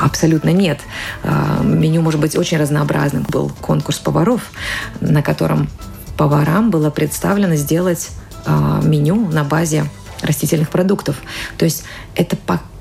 Абсолютно 0.00 0.50
нет. 0.50 0.80
А, 1.22 1.62
меню 1.62 2.02
может 2.02 2.20
быть 2.20 2.36
очень 2.36 2.58
разнообразным. 2.58 3.24
Был 3.28 3.52
конкурс 3.60 3.98
поваров, 3.98 4.50
на 5.00 5.22
котором 5.22 5.68
поварам 6.16 6.70
было 6.70 6.90
представлено 6.90 7.54
сделать 7.56 8.10
а, 8.44 8.80
меню 8.82 9.28
на 9.28 9.44
базе 9.44 9.86
растительных 10.22 10.70
продуктов. 10.70 11.16
То 11.58 11.64
есть 11.64 11.84
это, 12.14 12.36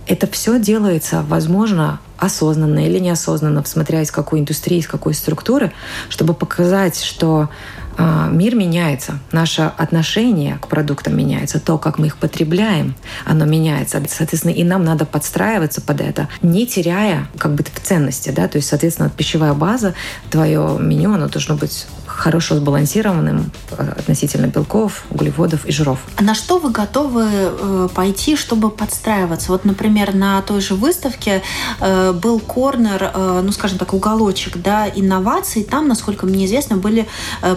это 0.07 0.27
все 0.27 0.59
делается, 0.59 1.23
возможно, 1.27 1.99
осознанно 2.17 2.85
или 2.85 2.99
неосознанно, 2.99 3.63
смотря 3.65 4.01
из 4.01 4.11
какой 4.11 4.39
индустрии, 4.39 4.77
из 4.77 4.87
какой 4.87 5.13
структуры, 5.13 5.71
чтобы 6.09 6.33
показать, 6.35 7.01
что 7.01 7.49
э, 7.49 7.80
мир 7.97 8.55
меняется, 8.55 9.19
наше 9.31 9.71
отношение 9.77 10.57
к 10.61 10.67
продуктам 10.67 11.17
меняется, 11.17 11.59
то, 11.59 11.77
как 11.77 11.99
мы 11.99 12.07
их 12.07 12.17
потребляем, 12.17 12.95
оно 13.25 13.45
меняется. 13.45 14.01
Соответственно, 14.07 14.53
и 14.53 14.63
нам 14.63 14.83
надо 14.83 15.05
подстраиваться 15.05 15.81
под 15.81 16.01
это, 16.01 16.27
не 16.41 16.65
теряя 16.65 17.27
как 17.37 17.53
бы 17.55 17.63
в 17.63 17.79
ценности. 17.79 18.29
Да? 18.29 18.47
То 18.47 18.57
есть, 18.57 18.69
соответственно, 18.69 19.09
пищевая 19.09 19.53
база, 19.53 19.93
твое 20.29 20.77
меню, 20.79 21.13
оно 21.13 21.27
должно 21.27 21.55
быть 21.55 21.87
хорошо 22.21 22.55
сбалансированным 22.55 23.51
э, 23.71 23.93
относительно 23.97 24.47
белков, 24.47 25.05
углеводов 25.09 25.65
и 25.65 25.71
жиров. 25.71 25.99
А 26.17 26.23
на 26.23 26.35
что 26.35 26.59
вы 26.59 26.69
готовы 26.69 27.25
э, 27.27 27.87
пойти, 27.93 28.35
чтобы 28.35 28.69
подстраиваться? 28.69 29.51
Вот, 29.51 29.65
например, 29.65 30.13
на 30.13 30.41
той 30.41 30.61
же 30.61 30.75
выставке 30.75 31.41
э, 31.79 32.11
был 32.11 32.39
корнер, 32.39 33.11
ну, 33.15 33.51
скажем 33.51 33.77
так, 33.77 33.93
уголочек 33.93 34.57
да, 34.57 34.87
инноваций. 34.87 35.63
Там, 35.63 35.87
насколько 35.87 36.25
мне 36.25 36.45
известно, 36.45 36.77
были 36.77 37.07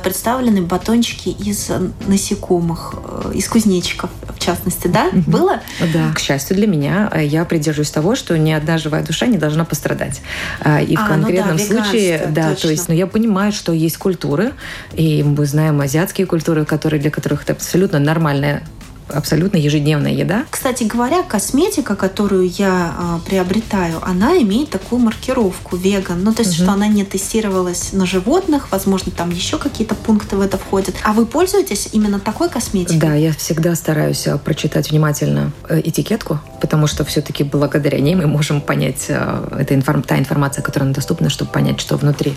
представлены 0.02 0.23
батончики 0.24 1.28
из 1.28 1.70
насекомых, 2.06 2.94
из 3.34 3.48
кузнечиков, 3.48 4.10
в 4.28 4.38
частности, 4.38 4.86
да? 4.86 5.08
Угу. 5.12 5.30
Было? 5.30 5.60
Да. 5.92 6.12
К 6.14 6.18
счастью 6.18 6.56
для 6.56 6.66
меня, 6.66 7.10
я 7.16 7.44
придерживаюсь 7.44 7.90
того, 7.90 8.14
что 8.16 8.36
ни 8.38 8.52
одна 8.52 8.78
живая 8.78 9.04
душа 9.04 9.26
не 9.26 9.38
должна 9.38 9.64
пострадать. 9.64 10.20
И 10.86 10.96
в 10.96 11.00
а, 11.00 11.08
конкретном 11.08 11.56
ну 11.56 11.68
да, 11.68 11.84
случае, 11.84 12.26
да, 12.28 12.50
точно. 12.50 12.62
то 12.62 12.70
есть, 12.70 12.88
но 12.88 12.94
ну, 12.94 13.00
я 13.00 13.06
понимаю, 13.06 13.52
что 13.52 13.72
есть 13.72 13.98
культуры, 13.98 14.52
и 14.94 15.22
мы 15.22 15.46
знаем 15.46 15.80
азиатские 15.80 16.26
культуры, 16.26 16.64
которые, 16.64 17.00
для 17.00 17.10
которых 17.10 17.42
это 17.42 17.52
абсолютно 17.52 17.98
нормальная 17.98 18.62
абсолютно 19.08 19.56
ежедневная 19.56 20.12
еда. 20.12 20.44
Кстати 20.50 20.84
говоря, 20.84 21.22
косметика, 21.22 21.96
которую 21.96 22.48
я 22.48 22.94
э, 22.96 23.28
приобретаю, 23.28 24.00
она 24.02 24.36
имеет 24.38 24.70
такую 24.70 25.00
маркировку 25.00 25.76
веган. 25.76 26.22
Ну, 26.22 26.32
то 26.32 26.42
есть, 26.42 26.56
угу. 26.56 26.64
что 26.64 26.72
она 26.72 26.86
не 26.86 27.04
тестировалась 27.04 27.92
на 27.92 28.06
животных, 28.06 28.70
возможно, 28.70 29.12
там 29.12 29.30
еще 29.30 29.58
какие-то 29.58 29.94
пункты 29.94 30.36
в 30.36 30.40
это 30.40 30.58
входят. 30.58 30.94
А 31.04 31.12
вы 31.12 31.26
пользуетесь 31.26 31.88
именно 31.92 32.18
такой 32.18 32.48
косметикой? 32.48 32.98
Да, 32.98 33.14
я 33.14 33.32
всегда 33.32 33.74
стараюсь 33.74 34.26
э, 34.26 34.38
прочитать 34.38 34.90
внимательно 34.90 35.52
э, 35.68 35.80
этикетку, 35.84 36.40
потому 36.60 36.86
что 36.86 37.04
все-таки 37.04 37.44
благодаря 37.44 37.98
ней 38.00 38.14
мы 38.14 38.26
можем 38.26 38.60
понять, 38.60 39.06
э, 39.08 39.58
это 39.60 39.74
информ, 39.74 40.02
та 40.02 40.18
информация, 40.18 40.62
которая 40.62 40.92
доступна, 40.92 41.30
чтобы 41.30 41.50
понять, 41.50 41.80
что 41.80 41.96
внутри. 41.96 42.34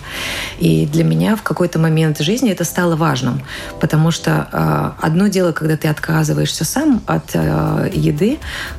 И 0.58 0.86
для 0.86 1.04
меня 1.04 1.36
в 1.36 1.42
какой-то 1.42 1.78
момент 1.78 2.20
жизни 2.20 2.50
это 2.50 2.64
стало 2.64 2.96
важным, 2.96 3.42
потому 3.80 4.10
что 4.10 4.48
э, 4.52 5.06
одно 5.06 5.28
дело, 5.28 5.52
когда 5.52 5.76
ты 5.76 5.88
отказываешься 5.88 6.57
отказываешься 6.58 6.64
сам 6.64 7.02
от 7.06 7.30
э, 7.34 7.90
еды, 7.92 8.38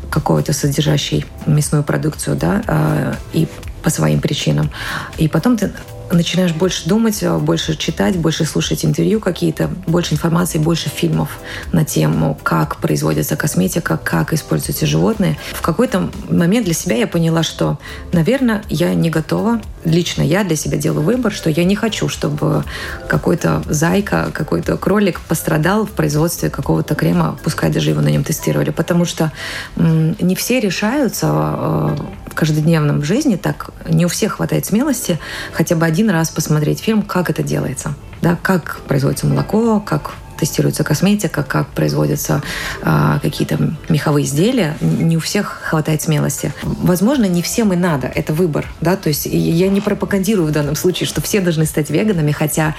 какой-то 0.10 0.54
содержащей 0.54 1.26
мясную 1.46 1.84
продукцию, 1.84 2.36
да, 2.36 2.62
э, 2.68 3.14
и 3.34 3.48
по 3.84 3.90
своим 3.90 4.20
причинам. 4.20 4.70
И 5.18 5.28
потом 5.28 5.58
ты 5.58 5.72
начинаешь 6.12 6.54
больше 6.54 6.88
думать, 6.88 7.24
э, 7.24 7.38
больше 7.38 7.76
читать, 7.76 8.18
больше 8.18 8.46
слушать 8.46 8.86
интервью 8.86 9.20
какие-то, 9.20 9.70
больше 9.88 10.14
информации, 10.14 10.60
больше 10.60 10.90
фильмов 10.90 11.40
на 11.72 11.86
тему, 11.86 12.38
как 12.44 12.78
производится 12.78 13.36
косметика, 13.36 13.98
как 13.98 14.34
используются 14.34 14.86
животные. 14.86 15.38
В 15.54 15.62
какой-то 15.62 16.10
момент 16.30 16.66
для 16.66 16.74
себя 16.74 16.96
я 16.96 17.08
поняла, 17.08 17.44
что, 17.44 17.78
наверное, 18.12 18.64
я 18.70 18.94
не 18.94 19.10
готова. 19.10 19.62
Лично 19.86 20.22
я 20.22 20.44
для 20.44 20.56
себя 20.56 20.78
делаю 20.78 21.04
выбор, 21.04 21.32
что 21.32 21.50
я 21.50 21.64
не 21.64 21.76
хочу, 21.76 22.10
чтобы 22.10 22.66
какой-то 23.08 23.64
зайка, 23.66 24.30
какой-то 24.34 24.76
кролик 24.78 25.22
пострадал 25.22 25.86
в 25.86 25.92
производстве 25.92 26.50
какого-то 26.50 26.96
крема, 26.96 27.38
пускай 27.44 27.70
даже 27.72 27.92
его 27.92 28.02
на 28.02 28.10
нем 28.10 28.24
тестировали, 28.24 28.72
потому 28.72 29.06
что 29.06 29.32
не 29.78 30.36
все 30.36 30.60
решаются 30.60 31.28
э, 31.28 31.96
в 32.28 32.36
каждодневном 32.36 33.04
жизни 33.04 33.38
так, 33.38 33.72
не 33.88 34.06
у 34.06 34.10
всех 34.10 34.34
хватает 34.34 34.66
смелости 34.66 35.18
хотя 35.54 35.76
бы 35.76 35.86
один 35.86 36.10
раз 36.10 36.30
посмотреть 36.30 36.82
фильм, 36.82 37.02
как 37.02 37.30
это 37.30 37.42
делается, 37.42 37.94
да, 38.22 38.38
как 38.42 38.82
производится 38.88 39.28
молоко, 39.28 39.80
как 39.80 40.12
тестируется 40.40 40.84
косметика, 40.84 41.44
как 41.44 41.68
производятся 41.70 42.42
э, 42.82 43.20
какие-то 43.22 43.58
меховые 43.90 44.26
изделия, 44.26 44.76
не 44.82 45.18
у 45.18 45.20
всех 45.20 45.60
хватает 45.64 46.02
смелости. 46.02 46.54
Возможно, 46.64 47.26
не 47.26 47.42
всем 47.42 47.74
и 47.74 47.76
надо, 47.76 48.08
это 48.08 48.34
выбор, 48.34 48.66
да, 48.82 48.96
то 48.96 49.10
есть 49.10 49.26
я 49.26 49.70
не 49.70 49.82
пропагандирую 49.82 50.48
в 50.48 50.52
данном 50.52 50.76
случае, 50.76 51.08
что 51.08 51.22
все 51.22 51.42
должны 51.42 51.66
стать 51.66 51.90
веганами, 51.90 52.32
хотя 52.32 52.76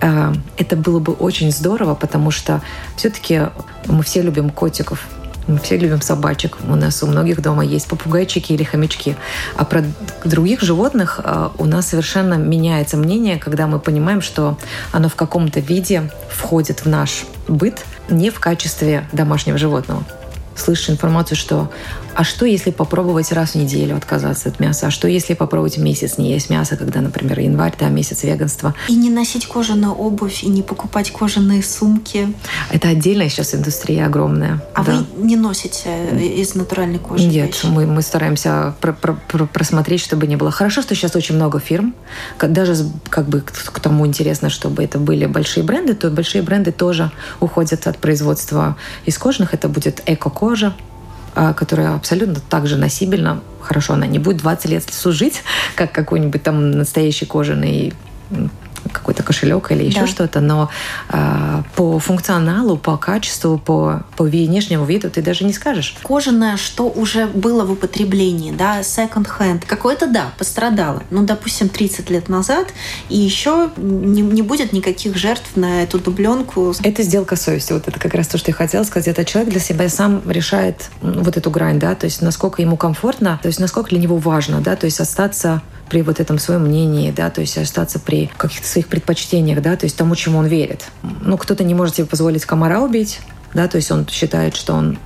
э, 0.00 0.32
это 0.56 0.76
было 0.76 1.00
бы 1.00 1.12
очень 1.12 1.52
здорово, 1.52 1.94
потому 1.94 2.30
что 2.30 2.62
все-таки 2.96 3.42
мы 3.86 4.02
все 4.02 4.22
любим 4.22 4.50
котиков, 4.50 5.06
Мы 5.50 5.58
все 5.58 5.76
любим 5.76 6.00
собачек. 6.00 6.58
У 6.68 6.76
нас 6.76 7.02
у 7.02 7.08
многих 7.08 7.42
дома 7.42 7.64
есть 7.64 7.88
попугайчики 7.88 8.52
или 8.52 8.62
хомячки. 8.62 9.16
А 9.56 9.64
про 9.64 9.82
других 10.24 10.60
животных 10.60 11.18
а, 11.24 11.50
у 11.58 11.64
нас 11.64 11.88
совершенно 11.88 12.34
меняется 12.34 12.96
мнение, 12.96 13.36
когда 13.36 13.66
мы 13.66 13.80
понимаем, 13.80 14.22
что 14.22 14.56
оно 14.92 15.08
в 15.08 15.16
каком-то 15.16 15.58
виде 15.58 16.08
входит 16.30 16.84
в 16.84 16.88
наш 16.88 17.24
быт 17.48 17.84
не 18.08 18.30
в 18.30 18.38
качестве 18.38 19.08
домашнего 19.12 19.58
животного 19.58 20.04
слышишь 20.60 20.90
информацию, 20.90 21.36
что 21.36 21.70
а 22.14 22.24
что, 22.24 22.44
если 22.44 22.70
попробовать 22.70 23.32
раз 23.32 23.52
в 23.52 23.54
неделю 23.54 23.96
отказаться 23.96 24.48
от 24.48 24.60
мяса? 24.60 24.88
А 24.88 24.90
что, 24.90 25.08
если 25.08 25.34
попробовать 25.34 25.78
месяц 25.78 26.18
не 26.18 26.32
есть 26.32 26.50
мясо, 26.50 26.76
когда, 26.76 27.00
например, 27.00 27.38
январь, 27.38 27.72
да, 27.78 27.88
месяц 27.88 28.24
веганства? 28.24 28.74
И 28.88 28.94
не 28.94 29.10
носить 29.10 29.46
кожаную 29.46 29.94
обувь, 29.94 30.42
и 30.42 30.48
не 30.48 30.62
покупать 30.62 31.10
кожаные 31.12 31.62
сумки. 31.62 32.34
Это 32.70 32.88
отдельная 32.88 33.28
сейчас 33.28 33.54
индустрия 33.54 34.06
огромная. 34.06 34.62
А 34.74 34.84
да. 34.84 35.04
вы 35.16 35.24
не 35.24 35.36
носите 35.36 35.88
из 36.36 36.54
натуральной 36.54 36.98
кожи 36.98 37.26
Нет, 37.26 37.46
вещи? 37.46 37.66
мы, 37.66 37.86
мы 37.86 38.02
стараемся 38.02 38.74
про 38.80 38.92
про 38.92 39.14
про 39.14 39.46
просмотреть, 39.46 40.00
чтобы 40.00 40.26
не 40.26 40.36
было. 40.36 40.50
Хорошо, 40.50 40.82
что 40.82 40.94
сейчас 40.94 41.14
очень 41.16 41.36
много 41.36 41.60
фирм. 41.60 41.94
Даже 42.40 42.86
как 43.08 43.28
бы 43.28 43.40
к 43.40 43.80
тому 43.80 44.06
интересно, 44.06 44.50
чтобы 44.50 44.82
это 44.84 44.98
были 44.98 45.26
большие 45.26 45.62
бренды, 45.62 45.94
то 45.94 46.10
большие 46.10 46.42
бренды 46.42 46.72
тоже 46.72 47.10
уходят 47.40 47.86
от 47.86 47.98
производства 47.98 48.76
из 49.06 49.16
кожаных. 49.16 49.54
Это 49.54 49.68
будет 49.68 50.02
эко-кожа, 50.06 50.49
а, 51.34 51.52
которая 51.52 51.94
абсолютно 51.94 52.40
так 52.40 52.66
же 52.66 52.76
носибельна. 52.76 53.40
Хорошо, 53.60 53.94
она 53.94 54.06
не 54.06 54.18
будет 54.18 54.38
20 54.38 54.70
лет 54.70 54.84
служить, 54.92 55.42
как 55.76 55.92
какой-нибудь 55.92 56.42
там 56.42 56.70
настоящий 56.70 57.26
кожаный 57.26 57.92
какой-то 58.92 59.22
кошелек 59.22 59.70
или 59.72 59.84
еще 59.84 60.00
да. 60.00 60.06
что-то, 60.06 60.40
но 60.40 60.70
э, 61.08 61.62
по 61.76 61.98
функционалу, 61.98 62.76
по 62.76 62.96
качеству, 62.96 63.58
по, 63.58 64.02
по 64.16 64.24
внешнему 64.24 64.84
виду 64.84 65.10
ты 65.10 65.22
даже 65.22 65.44
не 65.44 65.52
скажешь. 65.52 65.96
Кожаное, 66.02 66.56
что 66.56 66.88
уже 66.88 67.26
было 67.26 67.64
в 67.64 67.72
употреблении, 67.72 68.52
да, 68.52 68.80
hand, 68.80 69.62
какое-то, 69.66 70.06
да, 70.06 70.32
пострадало. 70.38 71.02
Ну, 71.10 71.24
допустим, 71.24 71.68
30 71.68 72.10
лет 72.10 72.28
назад, 72.28 72.68
и 73.08 73.16
еще 73.16 73.70
не, 73.76 74.22
не 74.22 74.42
будет 74.42 74.72
никаких 74.72 75.16
жертв 75.16 75.56
на 75.56 75.82
эту 75.82 75.98
дубленку. 75.98 76.74
Это 76.82 77.02
сделка 77.02 77.36
совести. 77.36 77.72
Вот 77.72 77.88
это 77.88 77.98
как 77.98 78.14
раз 78.14 78.28
то, 78.28 78.38
что 78.38 78.50
я 78.50 78.54
хотела 78.54 78.84
сказать. 78.84 79.08
Это 79.08 79.24
человек 79.24 79.52
для 79.52 79.60
себя 79.60 79.88
сам 79.88 80.22
решает 80.28 80.90
вот 81.02 81.36
эту 81.36 81.50
грань, 81.50 81.78
да, 81.78 81.94
то 81.94 82.06
есть 82.06 82.22
насколько 82.22 82.62
ему 82.62 82.76
комфортно, 82.76 83.38
то 83.42 83.48
есть 83.48 83.60
насколько 83.60 83.90
для 83.90 83.98
него 83.98 84.16
важно, 84.16 84.60
да, 84.60 84.76
то 84.76 84.86
есть 84.86 85.00
остаться 85.00 85.62
при 85.90 86.02
вот 86.02 86.20
этом 86.20 86.38
своем 86.38 86.62
мнении, 86.62 87.10
да, 87.10 87.28
то 87.30 87.40
есть 87.40 87.58
остаться 87.58 87.98
при 87.98 88.30
каких-то 88.36 88.66
своих 88.66 88.86
предпочтениях, 88.86 89.60
да, 89.60 89.76
то 89.76 89.84
есть 89.84 89.96
тому, 89.96 90.14
чему 90.14 90.38
он 90.38 90.46
верит. 90.46 90.86
Ну, 91.02 91.36
кто-то 91.36 91.64
не 91.64 91.74
может 91.74 91.96
себе 91.96 92.06
позволить 92.06 92.46
комара 92.46 92.80
убить, 92.80 93.20
да, 93.52 93.68
то 93.68 93.76
есть 93.76 93.90
он 93.90 94.08
считает, 94.08 94.56
что 94.56 94.74
он 94.74 94.98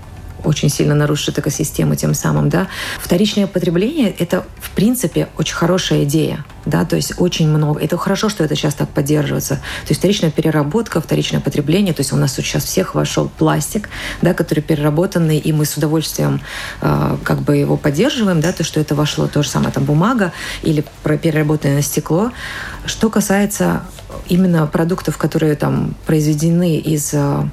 очень 0.44 0.68
сильно 0.68 0.94
нарушит 0.94 1.38
экосистему 1.38 1.94
тем 1.94 2.14
самым, 2.14 2.48
да. 2.48 2.68
Вторичное 2.98 3.46
потребление— 3.46 4.10
это, 4.18 4.44
в 4.60 4.70
принципе, 4.70 5.28
очень 5.36 5.54
хорошая 5.54 6.04
идея, 6.04 6.44
да, 6.66 6.84
то 6.84 6.96
есть 6.96 7.14
очень 7.18 7.48
много. 7.48 7.80
Это 7.80 7.96
хорошо, 7.96 8.28
что 8.28 8.44
это 8.44 8.54
сейчас 8.54 8.74
так 8.74 8.88
поддерживается. 8.88 9.56
То 9.56 9.90
есть 9.90 10.00
вторичная 10.00 10.30
переработка, 10.30 11.00
вторичное 11.00 11.40
потребление, 11.40 11.94
то 11.94 12.00
есть 12.00 12.12
у 12.12 12.16
нас 12.16 12.34
сейчас 12.34 12.64
всех 12.64 12.94
вошел 12.94 13.28
пластик, 13.28 13.88
да, 14.22 14.34
который 14.34 14.60
переработанный, 14.60 15.38
и 15.38 15.52
мы 15.52 15.64
с 15.64 15.76
удовольствием 15.76 16.40
э, 16.80 17.16
как 17.22 17.40
бы 17.40 17.56
его 17.56 17.76
поддерживаем, 17.76 18.40
да, 18.40 18.52
то, 18.52 18.64
что 18.64 18.80
это 18.80 18.94
вошло, 18.94 19.26
то 19.26 19.42
же 19.42 19.48
самое, 19.48 19.72
там, 19.72 19.84
бумага 19.84 20.32
или 20.62 20.84
переработанное 21.02 21.82
стекло. 21.82 22.32
Что 22.86 23.10
касается 23.10 23.82
именно 24.28 24.66
продуктов, 24.66 25.18
которые 25.18 25.56
там 25.56 25.94
произведены 26.06 26.76
из 26.76 27.12
э, 27.12 27.48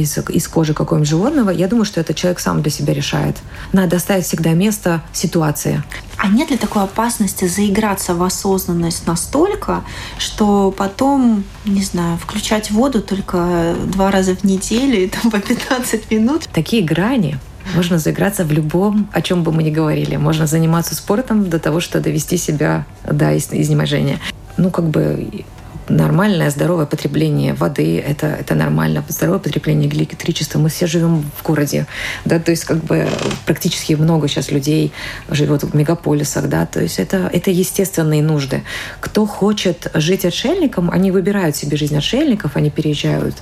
из, 0.00 0.18
из 0.28 0.48
кожи 0.48 0.74
какого-нибудь 0.74 1.08
животного, 1.08 1.50
я 1.50 1.68
думаю, 1.68 1.84
что 1.84 2.00
этот 2.00 2.16
человек 2.16 2.40
сам 2.40 2.62
для 2.62 2.70
себя 2.70 2.94
решает. 2.94 3.36
Надо 3.72 3.96
оставить 3.96 4.24
всегда 4.24 4.52
место 4.52 5.02
ситуации. 5.12 5.82
А 6.16 6.28
нет 6.28 6.50
ли 6.50 6.56
такой 6.56 6.82
опасности 6.84 7.46
заиграться 7.46 8.14
в 8.14 8.22
осознанность 8.22 9.06
настолько, 9.06 9.84
что 10.18 10.70
потом, 10.76 11.44
не 11.64 11.82
знаю, 11.82 12.18
включать 12.18 12.70
воду 12.70 13.02
только 13.02 13.74
два 13.86 14.10
раза 14.10 14.34
в 14.34 14.44
неделю 14.44 15.04
и 15.04 15.08
там 15.08 15.30
по 15.30 15.38
15 15.38 16.10
минут? 16.10 16.48
Такие 16.52 16.82
грани 16.82 17.38
можно 17.74 17.98
заиграться 17.98 18.44
в 18.44 18.52
любом, 18.52 19.08
о 19.12 19.20
чем 19.20 19.42
бы 19.42 19.52
мы 19.52 19.62
ни 19.62 19.70
говорили. 19.70 20.16
Можно 20.16 20.46
заниматься 20.46 20.94
спортом 20.94 21.50
до 21.50 21.58
того, 21.58 21.80
что 21.80 22.00
довести 22.00 22.36
себя 22.36 22.86
до 23.04 23.36
изнеможения. 23.36 24.20
Ну, 24.56 24.70
как 24.70 24.88
бы 24.88 25.44
нормальное, 25.88 26.50
здоровое 26.50 26.86
потребление 26.86 27.54
воды, 27.54 27.98
это, 27.98 28.26
это 28.26 28.54
нормально, 28.54 29.04
здоровое 29.08 29.38
потребление 29.38 29.88
электричества. 29.88 30.58
Мы 30.58 30.68
все 30.68 30.86
живем 30.86 31.24
в 31.36 31.42
городе, 31.42 31.86
да, 32.24 32.38
то 32.38 32.50
есть 32.50 32.64
как 32.64 32.78
бы 32.84 33.08
практически 33.44 33.94
много 33.94 34.28
сейчас 34.28 34.50
людей 34.50 34.92
живет 35.28 35.62
в 35.62 35.74
мегаполисах, 35.74 36.48
да, 36.48 36.66
то 36.66 36.80
есть 36.80 36.98
это, 36.98 37.30
это 37.32 37.50
естественные 37.50 38.22
нужды. 38.22 38.62
Кто 39.00 39.26
хочет 39.26 39.90
жить 39.94 40.24
отшельником, 40.24 40.90
они 40.90 41.10
выбирают 41.10 41.56
себе 41.56 41.76
жизнь 41.76 41.96
отшельников, 41.96 42.56
они 42.56 42.70
переезжают 42.70 43.36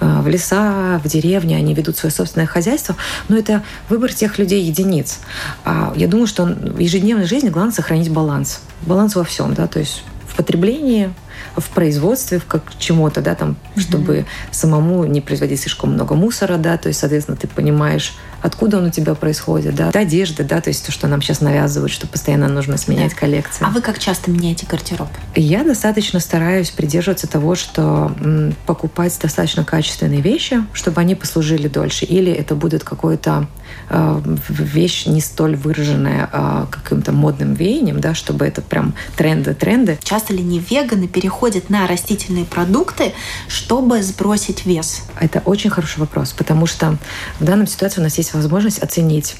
э, 0.00 0.20
в 0.20 0.28
леса, 0.28 1.00
в 1.02 1.08
деревни, 1.08 1.54
они 1.54 1.74
ведут 1.74 1.96
свое 1.96 2.12
собственное 2.12 2.46
хозяйство, 2.46 2.96
но 3.28 3.36
это 3.36 3.62
выбор 3.88 4.12
тех 4.12 4.38
людей 4.38 4.62
единиц. 4.62 5.20
А 5.64 5.92
я 5.96 6.08
думаю, 6.08 6.26
что 6.26 6.44
в 6.44 6.78
ежедневной 6.78 7.26
жизни 7.26 7.48
главное 7.48 7.74
сохранить 7.74 8.10
баланс. 8.10 8.60
Баланс 8.82 9.14
во 9.16 9.24
всем, 9.24 9.54
да, 9.54 9.66
то 9.66 9.78
есть 9.78 10.02
в 10.26 10.36
потреблении, 10.36 11.12
в 11.56 11.68
производстве, 11.70 12.38
в 12.38 12.46
как 12.46 12.62
чему-то, 12.78 13.20
да, 13.20 13.34
там, 13.34 13.50
mm-hmm. 13.50 13.80
чтобы 13.80 14.26
самому 14.50 15.04
не 15.04 15.20
производить 15.20 15.60
слишком 15.60 15.92
много 15.92 16.14
мусора, 16.14 16.56
да, 16.56 16.76
то 16.76 16.88
есть, 16.88 17.00
соответственно, 17.00 17.36
ты 17.36 17.46
понимаешь, 17.46 18.14
откуда 18.42 18.78
он 18.78 18.86
у 18.86 18.90
тебя 18.90 19.14
происходит, 19.14 19.74
да, 19.74 19.90
одежда, 19.90 20.44
да, 20.44 20.60
то 20.60 20.68
есть 20.68 20.84
то, 20.84 20.92
что 20.92 21.08
нам 21.08 21.22
сейчас 21.22 21.40
навязывают, 21.40 21.92
что 21.92 22.06
постоянно 22.06 22.48
нужно 22.48 22.76
сменять 22.76 23.12
да. 23.12 23.16
коллекции. 23.16 23.64
А 23.66 23.70
вы 23.70 23.80
как 23.80 23.98
часто 23.98 24.30
меняете 24.30 24.66
гардероб? 24.66 25.08
Я 25.34 25.64
достаточно 25.64 26.20
стараюсь 26.20 26.70
придерживаться 26.70 27.26
того, 27.26 27.54
что 27.54 28.12
м, 28.20 28.54
покупать 28.66 29.16
достаточно 29.20 29.64
качественные 29.64 30.20
вещи, 30.20 30.64
чтобы 30.72 31.00
они 31.00 31.14
послужили 31.14 31.68
дольше, 31.68 32.04
или 32.04 32.32
это 32.32 32.54
будет 32.54 32.84
какой-то 32.84 33.46
э, 33.88 34.22
вещь 34.48 35.06
не 35.06 35.20
столь 35.20 35.56
выраженная 35.56 36.28
э, 36.32 36.66
каким-то 36.70 37.12
модным 37.12 37.54
веянием, 37.54 38.00
да, 38.00 38.14
чтобы 38.14 38.46
это 38.46 38.62
прям 38.62 38.94
тренды, 39.16 39.54
тренды. 39.54 39.98
Часто 40.02 40.32
ли 40.32 40.42
не 40.42 40.58
веганы 40.58 41.08
переходят 41.08 41.70
на 41.70 41.86
растительные 41.86 42.44
продукты, 42.44 43.12
чтобы 43.48 44.02
сбросить 44.02 44.66
вес? 44.66 45.02
Это 45.18 45.42
очень 45.44 45.70
хороший 45.70 45.98
вопрос, 45.98 46.32
потому 46.32 46.66
что 46.66 46.96
в 47.38 47.44
данном 47.44 47.66
ситуации 47.66 48.00
у 48.00 48.04
нас 48.04 48.16
есть 48.18 48.29
возможность 48.34 48.78
оценить, 48.78 49.36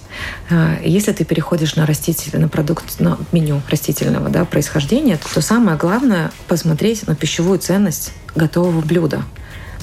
э, 0.48 0.78
если 0.84 1.12
ты 1.12 1.24
переходишь 1.24 1.76
на 1.76 1.86
растительный 1.86 2.48
продукт, 2.48 3.00
на 3.00 3.18
меню 3.32 3.62
растительного 3.68 4.28
да, 4.28 4.44
происхождения, 4.44 5.18
то 5.34 5.40
самое 5.40 5.76
главное 5.76 6.30
посмотреть 6.48 7.06
на 7.06 7.14
пищевую 7.14 7.58
ценность 7.58 8.12
готового 8.34 8.80
блюда. 8.80 9.22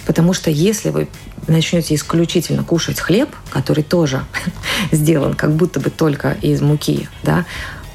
Потому 0.06 0.34
что 0.34 0.50
если 0.50 0.90
вы 0.90 1.10
начнете 1.48 1.96
исключительно 1.96 2.64
кушать 2.64 3.00
хлеб, 3.00 3.30
который 3.50 3.84
тоже 3.84 4.24
сделан 4.92 5.34
как 5.34 5.54
будто 5.54 5.80
бы 5.80 5.90
только 5.90 6.32
из 6.42 6.62
муки, 6.62 7.10
да, 7.24 7.46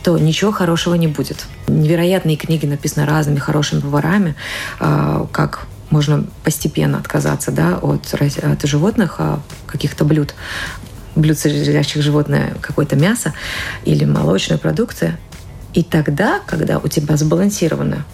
то 0.03 0.18
ничего 0.18 0.53
хорошего 0.53 0.94
не 0.94 1.07
будет. 1.07 1.46
Невероятные 1.68 2.37
книги 2.37 2.66
написаны 2.66 3.07
разными 3.07 3.38
хорошими 3.38 3.81
поварами, 3.81 4.35
а, 4.81 5.27
как 5.33 5.66
можно 5.90 6.25
постепенно 6.42 6.98
отказаться 6.98 7.53
да, 7.53 7.79
от, 7.79 8.12
от 8.14 8.62
животных, 8.64 9.16
а, 9.18 9.40
каких-то 9.66 10.05
блюд, 10.05 10.35
блюд, 11.14 11.38
содержащих 11.38 12.03
животное, 12.03 12.55
какое-то 12.61 12.96
мясо 12.96 13.33
или 13.85 14.05
молочные 14.05 14.59
продукты. 14.59 15.16
И 15.75 15.83
тогда, 15.83 16.40
когда 16.46 16.79
у 16.79 16.88
тебя 16.88 17.16
сбалансировано 17.16 18.05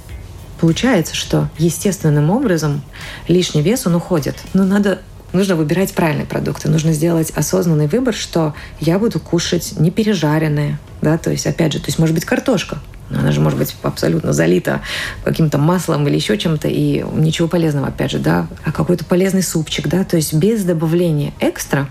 Получается, 0.61 1.14
что 1.14 1.48
естественным 1.56 2.30
образом 2.30 2.82
лишний 3.28 3.62
вес, 3.62 3.87
он 3.87 3.94
уходит. 3.94 4.37
Но 4.54 4.64
надо 4.64 4.98
нужно 5.32 5.56
выбирать 5.56 5.92
правильные 5.92 6.26
продукты, 6.26 6.68
нужно 6.68 6.92
сделать 6.92 7.30
осознанный 7.30 7.87
выбор, 7.87 8.14
что 8.14 8.54
я 8.80 8.98
буду 8.98 9.20
кушать 9.20 9.74
не 9.78 9.90
пережаренные, 9.90 10.78
да, 11.02 11.18
то 11.18 11.30
есть, 11.30 11.46
опять 11.46 11.74
же, 11.74 11.80
то 11.80 11.87
есть, 11.87 11.98
может 11.98 12.14
быть, 12.14 12.24
картошка, 12.24 12.78
она 13.11 13.30
же 13.30 13.40
может 13.40 13.58
быть 13.58 13.76
абсолютно 13.82 14.32
залита 14.32 14.80
каким-то 15.24 15.58
маслом 15.58 16.08
или 16.08 16.16
еще 16.16 16.38
чем-то, 16.38 16.68
и 16.68 17.04
ничего 17.12 17.46
полезного, 17.46 17.88
опять 17.88 18.11
же, 18.11 18.18
да, 18.18 18.48
а 18.64 18.72
какой-то 18.72 19.04
полезный 19.04 19.42
супчик, 19.42 19.87
да, 19.87 20.02
то 20.02 20.16
есть 20.16 20.32
без 20.32 20.64
добавления 20.64 21.32
экстра 21.40 21.88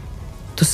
то 0.57 0.65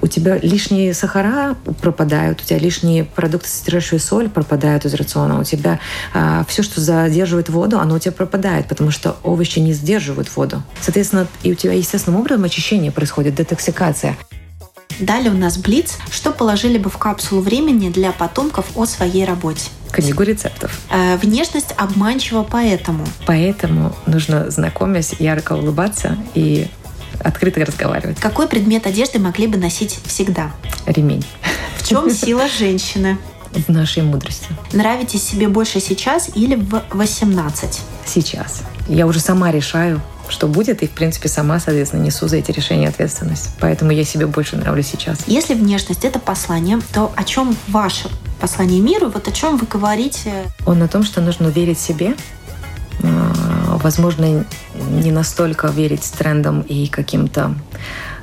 у 0.00 0.06
тебя 0.06 0.38
лишние 0.38 0.94
сахара 0.94 1.56
пропадают, 1.80 2.40
у 2.40 2.44
тебя 2.44 2.58
лишние 2.58 3.04
продукты, 3.04 3.48
содержащие 3.48 3.98
соль, 3.98 4.28
пропадают 4.28 4.84
из 4.84 4.94
рациона, 4.94 5.40
у 5.40 5.44
тебя 5.44 5.80
а, 6.14 6.44
все, 6.48 6.62
что 6.62 6.80
задерживает 6.80 7.48
воду, 7.48 7.78
оно 7.78 7.96
у 7.96 7.98
тебя 7.98 8.12
пропадает, 8.12 8.68
потому 8.68 8.90
что 8.90 9.16
овощи 9.24 9.58
не 9.58 9.72
сдерживают 9.72 10.34
воду. 10.34 10.62
Соответственно, 10.80 11.26
и 11.42 11.52
у 11.52 11.54
тебя 11.54 11.72
естественным 11.72 12.20
образом 12.20 12.44
очищение 12.44 12.92
происходит, 12.92 13.34
детоксикация. 13.34 14.16
Далее 15.00 15.32
у 15.32 15.36
нас 15.36 15.58
Блиц. 15.58 15.98
Что 16.10 16.30
положили 16.30 16.78
бы 16.78 16.88
в 16.88 16.98
капсулу 16.98 17.40
времени 17.40 17.90
для 17.90 18.12
потомков 18.12 18.66
о 18.76 18.86
своей 18.86 19.24
работе? 19.24 19.70
Книгу 19.90 20.22
рецептов. 20.22 20.80
Э, 20.90 21.16
внешность 21.16 21.74
обманчива 21.76 22.46
поэтому. 22.48 23.04
Поэтому 23.26 23.94
нужно, 24.06 24.50
знакомясь, 24.50 25.14
ярко 25.18 25.54
улыбаться 25.54 26.16
и 26.34 26.68
открыто 27.20 27.64
разговаривать. 27.64 28.18
Какой 28.18 28.48
предмет 28.48 28.86
одежды 28.86 29.18
могли 29.18 29.46
бы 29.46 29.58
носить 29.58 29.98
всегда? 30.06 30.52
Ремень. 30.86 31.24
В 31.76 31.88
чем 31.88 32.10
сила 32.14 32.48
женщины? 32.48 33.18
В 33.52 33.68
нашей 33.68 34.02
мудрости. 34.02 34.46
Нравитесь 34.72 35.22
себе 35.22 35.48
больше 35.48 35.80
сейчас 35.80 36.30
или 36.34 36.54
в 36.54 36.82
18? 36.90 37.80
Сейчас. 38.06 38.62
Я 38.88 39.06
уже 39.06 39.20
сама 39.20 39.52
решаю, 39.52 40.00
что 40.28 40.48
будет, 40.48 40.82
и, 40.82 40.86
в 40.86 40.90
принципе, 40.90 41.28
сама, 41.28 41.60
соответственно, 41.60 42.02
несу 42.02 42.28
за 42.28 42.38
эти 42.38 42.50
решения 42.50 42.88
ответственность. 42.88 43.50
Поэтому 43.60 43.92
я 43.92 44.04
себе 44.04 44.26
больше 44.26 44.56
нравлюсь 44.56 44.86
сейчас. 44.86 45.18
Если 45.26 45.54
внешность— 45.54 46.04
это 46.06 46.18
послание, 46.18 46.80
то 46.92 47.12
о 47.14 47.24
чем 47.24 47.54
ваше 47.68 48.08
послание 48.40 48.80
миру? 48.80 49.10
Вот 49.10 49.28
о 49.28 49.32
чем 49.32 49.58
вы 49.58 49.66
говорите? 49.66 50.32
Он 50.66 50.82
о 50.82 50.88
том, 50.88 51.04
что 51.04 51.20
нужно 51.20 51.48
верить 51.48 51.78
себе, 51.78 52.14
а, 53.02 53.78
возможно, 53.82 54.44
не 55.00 55.12
настолько 55.12 55.68
верить 55.68 56.10
трендам 56.16 56.60
и 56.62 56.86
каким-то 56.86 57.54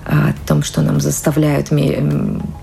о 0.05 0.33
том, 0.47 0.63
что 0.63 0.81
нам 0.81 0.99
заставляют 0.99 1.69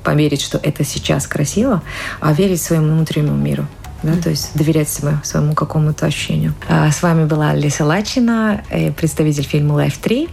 поверить, 0.02 0.40
что 0.40 0.58
это 0.58 0.84
сейчас 0.84 1.26
красиво, 1.28 1.82
а 2.20 2.32
верить 2.32 2.60
своему 2.60 2.94
внутреннему 2.94 3.36
миру. 3.36 3.66
Да, 4.02 4.12
то 4.22 4.30
есть 4.30 4.50
доверять 4.54 4.88
себе, 4.88 5.18
своему 5.22 5.54
какому-то 5.54 6.06
ощущению. 6.06 6.54
А 6.68 6.90
с 6.90 7.02
вами 7.02 7.24
была 7.24 7.54
Леся 7.54 7.84
Лачина, 7.84 8.62
э, 8.68 8.92
представитель 8.92 9.44
фильма 9.44 9.82
Life 9.82 9.98
3. 10.00 10.28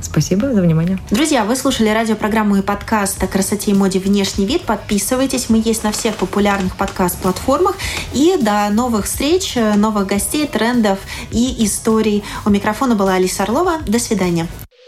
Спасибо 0.00 0.52
за 0.52 0.62
внимание. 0.62 0.98
Друзья, 1.10 1.44
вы 1.44 1.56
слушали 1.56 1.88
радиопрограмму 1.88 2.56
и 2.56 2.62
подкаст 2.62 3.22
о 3.22 3.26
красоте 3.26 3.72
и 3.72 3.74
моде 3.74 3.98
«Внешний 3.98 4.46
вид». 4.46 4.62
Подписывайтесь. 4.62 5.48
Мы 5.48 5.62
есть 5.64 5.84
на 5.84 5.92
всех 5.92 6.16
популярных 6.16 6.76
подкаст-платформах. 6.76 7.76
И 8.12 8.36
до 8.40 8.68
новых 8.70 9.06
встреч, 9.06 9.56
новых 9.76 10.06
гостей, 10.06 10.46
трендов 10.46 10.98
и 11.30 11.64
историй. 11.64 12.24
У 12.44 12.50
микрофона 12.50 12.94
была 12.94 13.14
Алиса 13.14 13.42
Орлова. 13.42 13.78
До 13.86 13.98
свидания. 13.98 14.46